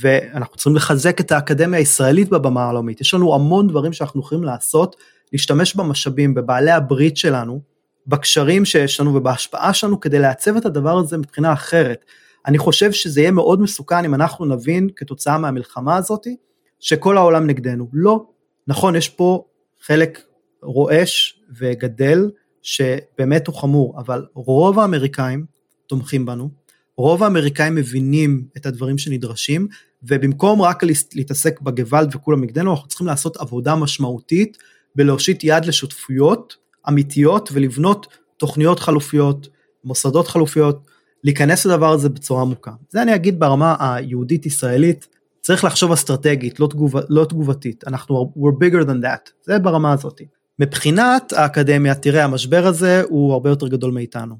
ואנחנו 0.00 0.56
צריכים 0.56 0.76
לחזק 0.76 1.20
את 1.20 1.32
האקדמיה 1.32 1.78
הישראלית 1.78 2.28
בבמה 2.28 2.64
העולמית 2.64 3.00
יש 3.00 3.14
לנו 3.14 3.34
המון 3.34 3.68
דברים 3.68 3.92
שאנחנו 3.92 4.20
יכולים 4.20 4.44
לעשות 4.44 4.96
להשתמש 5.32 5.76
במשאבים 5.76 6.34
בבעלי 6.34 6.70
הברית 6.70 7.16
שלנו 7.16 7.60
בקשרים 8.06 8.64
שיש 8.64 9.00
לנו 9.00 9.14
ובהשפעה 9.14 9.74
שלנו 9.74 10.00
כדי 10.00 10.18
לעצב 10.18 10.56
את 10.56 10.66
הדבר 10.66 10.98
הזה 10.98 11.18
מבחינה 11.18 11.52
אחרת. 11.52 12.04
אני 12.46 12.58
חושב 12.58 12.92
שזה 12.92 13.20
יהיה 13.20 13.30
מאוד 13.30 13.60
מסוכן 13.60 14.04
אם 14.04 14.14
אנחנו 14.14 14.44
נבין 14.44 14.88
כתוצאה 14.96 15.38
מהמלחמה 15.38 15.96
הזאתי 15.96 16.36
שכל 16.80 17.16
העולם 17.16 17.46
נגדנו. 17.46 17.88
לא. 17.92 18.24
נכון, 18.66 18.96
יש 18.96 19.08
פה 19.08 19.44
חלק 19.80 20.20
רועש 20.62 21.40
וגדל 21.58 22.30
שבאמת 22.62 23.46
הוא 23.46 23.54
חמור, 23.54 23.94
אבל 23.98 24.26
רוב 24.34 24.78
האמריקאים 24.78 25.44
תומכים 25.86 26.26
בנו, 26.26 26.48
רוב 26.96 27.22
האמריקאים 27.22 27.74
מבינים 27.74 28.44
את 28.56 28.66
הדברים 28.66 28.98
שנדרשים, 28.98 29.68
ובמקום 30.02 30.62
רק 30.62 30.82
להתעסק 31.14 31.60
בגוואלד 31.60 32.14
וכולם 32.14 32.40
נגדנו, 32.44 32.70
אנחנו 32.70 32.88
צריכים 32.88 33.06
לעשות 33.06 33.36
עבודה 33.36 33.74
משמעותית 33.74 34.58
בלהושיט 34.94 35.44
יד 35.44 35.64
לשותפויות 35.64 36.56
אמיתיות 36.88 37.48
ולבנות 37.52 38.06
תוכניות 38.36 38.80
חלופיות, 38.80 39.48
מוסדות 39.84 40.28
חלופיות, 40.28 40.86
להיכנס 41.24 41.66
לדבר 41.66 41.92
הזה 41.92 42.08
בצורה 42.08 42.42
עמוקה. 42.42 42.72
זה 42.90 43.02
אני 43.02 43.14
אגיד 43.14 43.40
ברמה 43.40 43.76
היהודית-ישראלית, 43.80 45.08
צריך 45.40 45.64
לחשוב 45.64 45.92
אסטרטגית, 45.92 46.60
לא, 46.60 46.66
תגוב, 46.66 46.94
לא 47.08 47.24
תגובתית, 47.24 47.84
אנחנו 47.86 48.32
we're 48.36 48.64
bigger 48.64 48.84
than 48.86 49.04
that, 49.04 49.30
זה 49.42 49.58
ברמה 49.58 49.92
הזאת. 49.92 50.20
מבחינת 50.58 51.32
האקדמיה, 51.32 51.94
תראה, 51.94 52.24
המשבר 52.24 52.66
הזה 52.66 53.02
הוא 53.08 53.32
הרבה 53.32 53.50
יותר 53.50 53.68
גדול 53.68 53.92
מאיתנו. 53.92 54.36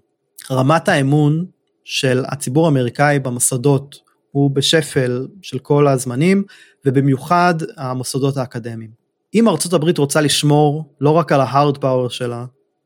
רמת 0.50 0.88
האמון 0.88 1.44
של 1.84 2.24
הציבור 2.26 2.66
האמריקאי 2.66 3.18
במוסדות 3.18 3.96
הוא 4.30 4.50
בשפל 4.50 5.26
של 5.42 5.58
כל 5.58 5.88
הזמנים, 5.88 6.44
ובמיוחד 6.84 7.54
המוסדות 7.76 8.36
האקדמיים. 8.36 8.90
אם 9.34 9.48
ארצות 9.48 9.72
הברית 9.72 9.98
רוצה 9.98 10.20
לשמור 10.20 10.94
לא 11.00 11.10
רק 11.10 11.32
על 11.32 11.40
ההארד 11.40 11.78
פאוור 11.78 12.10
שלה, 12.10 12.44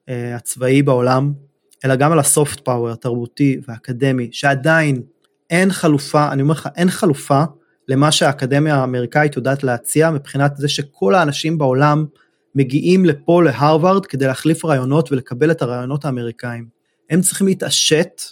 אה, 0.08 0.36
הצבאי 0.36 0.82
בעולם, 0.82 1.32
אלא 1.84 1.96
גם 1.96 2.12
על 2.12 2.18
הסופט 2.18 2.60
פאוור 2.60 2.90
התרבותי 2.90 3.60
והאקדמי, 3.68 4.28
שעדיין 4.32 5.02
אין 5.50 5.72
חלופה, 5.72 6.32
אני 6.32 6.42
אומר 6.42 6.52
לך, 6.52 6.68
אין 6.76 6.90
חלופה 6.90 7.44
למה 7.88 8.12
שהאקדמיה 8.12 8.76
האמריקאית 8.76 9.36
יודעת 9.36 9.64
להציע 9.64 10.10
מבחינת 10.10 10.56
זה 10.56 10.68
שכל 10.68 11.14
האנשים 11.14 11.58
בעולם 11.58 12.06
מגיעים 12.54 13.04
לפה 13.04 13.42
להרווארד 13.42 14.06
כדי 14.06 14.26
להחליף 14.26 14.64
רעיונות 14.64 15.12
ולקבל 15.12 15.50
את 15.50 15.62
הרעיונות 15.62 16.04
האמריקאים. 16.04 16.66
הם 17.10 17.20
צריכים 17.20 17.46
להתעשת 17.46 18.22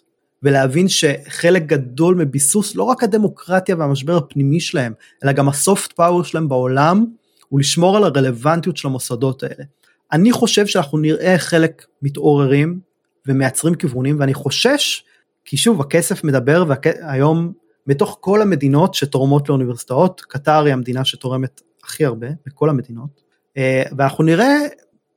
ולהבין 0.43 0.89
שחלק 0.89 1.63
גדול 1.63 2.15
מביסוס 2.15 2.75
לא 2.75 2.83
רק 2.83 3.03
הדמוקרטיה 3.03 3.77
והמשבר 3.79 4.17
הפנימי 4.17 4.61
שלהם, 4.61 4.93
אלא 5.25 5.33
גם 5.33 5.49
הסופט 5.49 5.93
פאוור 5.93 6.25
שלהם 6.25 6.49
בעולם, 6.49 7.05
הוא 7.49 7.61
לשמור 7.61 7.97
על 7.97 8.05
הרלוונטיות 8.05 8.77
של 8.77 8.89
המוסדות 8.89 9.43
האלה. 9.43 9.65
אני 10.13 10.33
חושב 10.33 10.67
שאנחנו 10.67 10.99
נראה 10.99 11.39
חלק 11.39 11.87
מתעוררים 12.03 12.81
ומייצרים 13.27 13.75
כיוונים 13.75 14.21
ואני 14.21 14.35
חושש 14.35 15.05
כי 15.45 15.57
שוב 15.57 15.81
הכסף 15.81 16.25
מדבר 16.25 16.65
והיום 16.69 17.53
מתוך 17.87 18.19
כל 18.21 18.43
המדינות 18.43 18.95
שתורמות 18.95 19.49
לאוניברסיטאות 19.49 20.21
קטר 20.21 20.65
היא 20.65 20.73
המדינה 20.73 21.05
שתורמת 21.05 21.61
הכי 21.85 22.05
הרבה 22.05 22.27
מכל 22.47 22.71
המדינות 22.71 23.23
אה, 23.57 23.83
ואנחנו 23.99 24.25
נראה 24.25 24.57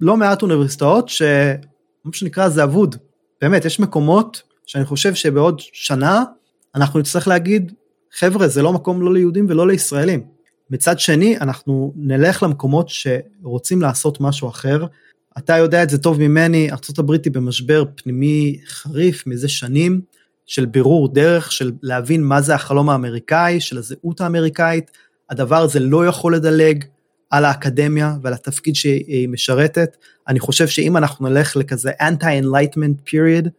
לא 0.01 0.17
מעט 0.17 0.41
אוניברסיטאות 0.41 1.09
שמה 1.09 2.13
שנקרא 2.13 2.49
זה 2.49 2.63
אבוד 2.63 2.95
באמת 3.41 3.65
יש 3.65 3.79
מקומות 3.79 4.41
שאני 4.69 4.85
חושב 4.85 5.13
שבעוד 5.13 5.59
שנה 5.59 6.23
אנחנו 6.75 6.99
נצטרך 6.99 7.27
להגיד 7.27 7.71
חבר'ה 8.11 8.47
זה 8.47 8.61
לא 8.61 8.73
מקום 8.73 9.01
לא 9.01 9.13
ליהודים 9.13 9.45
ולא 9.49 9.67
לישראלים 9.67 10.23
מצד 10.69 10.99
שני 10.99 11.37
אנחנו 11.37 11.93
נלך 11.95 12.43
למקומות 12.43 12.89
שרוצים 12.89 13.81
לעשות 13.81 14.21
משהו 14.21 14.49
אחר. 14.49 14.85
אתה 15.37 15.57
יודע 15.57 15.83
את 15.83 15.89
זה 15.89 15.97
טוב 15.97 16.19
ממני, 16.19 16.71
ארה"ב 16.71 17.11
היא 17.11 17.31
במשבר 17.31 17.83
פנימי 17.95 18.59
חריף 18.67 19.27
מזה 19.27 19.49
שנים 19.49 20.01
של 20.45 20.65
בירור 20.65 21.13
דרך, 21.13 21.51
של 21.51 21.71
להבין 21.81 22.23
מה 22.23 22.41
זה 22.41 22.55
החלום 22.55 22.89
האמריקאי, 22.89 23.59
של 23.59 23.77
הזהות 23.77 24.21
האמריקאית. 24.21 24.91
הדבר 25.29 25.57
הזה 25.57 25.79
לא 25.79 26.05
יכול 26.05 26.35
לדלג 26.35 26.83
על 27.29 27.45
האקדמיה 27.45 28.15
ועל 28.21 28.33
התפקיד 28.33 28.75
שהיא 28.75 29.29
משרתת. 29.29 29.97
אני 30.27 30.39
חושב 30.39 30.67
שאם 30.67 30.97
אנחנו 30.97 31.29
נלך 31.29 31.55
לכזה 31.55 31.91
anti-enlightenment 32.01 33.09
period, 33.09 33.49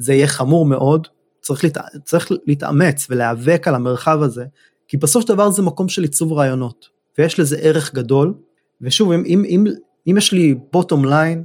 זה 0.00 0.14
יהיה 0.14 0.26
חמור 0.26 0.66
מאוד. 0.66 1.06
צריך, 1.40 1.64
להת... 1.64 1.76
צריך 2.04 2.28
להתאמץ 2.46 3.06
ולהיאבק 3.10 3.68
על 3.68 3.74
המרחב 3.74 4.22
הזה 4.22 4.44
כי 4.88 4.96
בסוף 4.96 5.22
של 5.22 5.28
דבר 5.28 5.50
זה 5.50 5.62
מקום 5.62 5.88
של 5.88 6.02
עיצוב 6.02 6.32
רעיונות, 6.32 6.88
ויש 7.18 7.38
לזה 7.38 7.56
ערך 7.56 7.94
גדול, 7.94 8.34
ושוב, 8.80 9.12
אם, 9.12 9.22
אם, 9.26 9.44
אם, 9.44 9.64
אם 10.06 10.16
יש 10.16 10.32
לי 10.32 10.54
בוטום 10.72 11.04
ליין, 11.04 11.44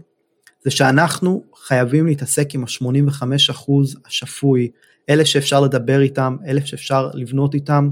זה 0.63 0.71
שאנחנו 0.71 1.43
חייבים 1.55 2.05
להתעסק 2.05 2.55
עם 2.55 2.63
ה-85% 2.63 3.71
השפוי, 4.05 4.71
אלה 5.09 5.25
שאפשר 5.25 5.61
לדבר 5.61 6.01
איתם, 6.01 6.37
אלה 6.47 6.65
שאפשר 6.65 7.09
לבנות 7.13 7.53
איתם, 7.53 7.89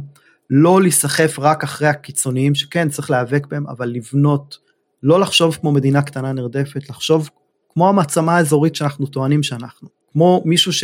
לא 0.49 0.82
להיסחף 0.82 1.36
רק 1.39 1.63
אחרי 1.63 1.88
הקיצוניים 1.88 2.56
שכן 2.56 2.89
צריך 2.89 3.12
להיאבק 3.12 3.47
בהם, 3.47 3.67
אבל 3.67 3.89
לבנות, 3.89 4.58
לא 5.04 5.19
לחשוב 5.19 5.58
כמו 5.62 5.71
מדינה 5.71 6.02
קטנה 6.02 6.34
נרדפת, 6.34 6.89
לחשוב 6.89 7.30
כמו 7.69 7.89
המעצמה 7.89 8.38
האזורית 8.38 8.76
שאנחנו 8.76 9.06
טוענים 9.06 9.43
שאנחנו, 9.43 9.89
כמו 10.14 10.41
מישהו 10.45 10.74
ש... 10.74 10.84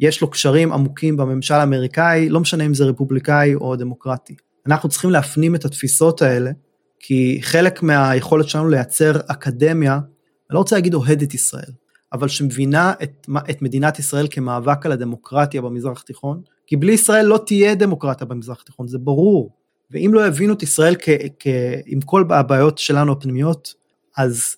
יש 0.00 0.20
לו 0.20 0.30
קשרים 0.30 0.72
עמוקים 0.72 1.16
בממשל 1.16 1.54
האמריקאי, 1.54 2.28
לא 2.28 2.40
משנה 2.40 2.66
אם 2.66 2.74
זה 2.74 2.84
רפובליקאי 2.84 3.54
או 3.54 3.76
דמוקרטי. 3.76 4.34
אנחנו 4.66 4.88
צריכים 4.88 5.10
להפנים 5.10 5.54
את 5.54 5.64
התפיסות 5.64 6.22
האלה, 6.22 6.50
כי 6.98 7.38
חלק 7.42 7.82
מהיכולת 7.82 8.48
שלנו 8.48 8.68
לייצר 8.68 9.20
אקדמיה, 9.26 9.94
אני 9.94 10.54
לא 10.54 10.58
רוצה 10.58 10.76
להגיד 10.76 10.94
אוהדת 10.94 11.34
ישראל, 11.34 11.72
אבל 12.12 12.28
שמבינה 12.28 12.92
את, 13.02 13.26
את 13.50 13.62
מדינת 13.62 13.98
ישראל 13.98 14.26
כמאבק 14.30 14.86
על 14.86 14.92
הדמוקרטיה 14.92 15.62
במזרח 15.62 16.00
התיכון, 16.02 16.42
כי 16.66 16.76
בלי 16.76 16.92
ישראל 16.92 17.26
לא 17.26 17.40
תהיה 17.46 17.74
דמוקרטיה 17.74 18.26
במזרח 18.26 18.60
התיכון, 18.62 18.88
זה 18.88 18.98
ברור. 18.98 19.50
ואם 19.90 20.10
לא 20.14 20.26
יבינו 20.26 20.54
את 20.54 20.62
ישראל 20.62 20.94
כ, 20.98 21.08
כ, 21.38 21.46
עם 21.86 22.00
כל 22.00 22.24
הבעיות 22.30 22.78
שלנו 22.78 23.12
הפנימיות, 23.12 23.74
אז 24.16 24.56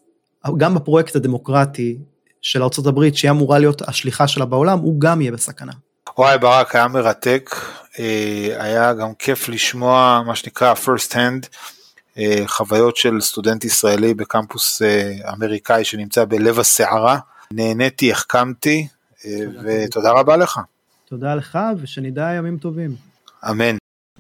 גם 0.57 0.75
בפרויקט 0.75 1.17
הדמוקרטי 1.17 1.99
של 2.45 2.63
ארה"ב 2.63 3.15
שהיא 3.15 3.31
אמורה 3.31 3.59
להיות 3.59 3.89
השליחה 3.89 4.29
שלה 4.29 4.45
בעולם, 4.45 4.79
הוא 4.79 5.01
גם 5.01 5.21
יהיה 5.21 5.33
בסכנה. 5.33 5.73
וואי 6.19 6.39
ברק 6.39 6.75
היה 6.75 6.89
מרתק, 6.89 7.51
אה, 7.99 8.57
היה 8.59 8.93
גם 8.93 9.15
כיף 9.15 9.49
לשמוע 9.49 10.23
מה 10.27 10.37
שנקרא 10.37 10.75
first 10.75 11.13
hand 11.13 11.47
חוויות 12.47 12.97
של 12.97 13.21
סטודנט 13.21 13.65
ישראלי 13.65 14.15
בקמפוס 14.15 14.83
אמריקאי 15.33 15.85
שנמצא 15.85 16.25
בלב 16.25 16.59
הסערה. 16.59 17.19
נהניתי, 17.51 18.13
החכמתי, 18.13 18.89
ותודה 19.65 20.11
רבה 20.11 20.37
לך. 20.37 20.61
תודה 21.09 21.35
לך, 21.35 21.59
ושנדע 21.81 22.33
ימים 22.39 22.59
טובים. 22.59 22.95
אמן. 23.51 23.77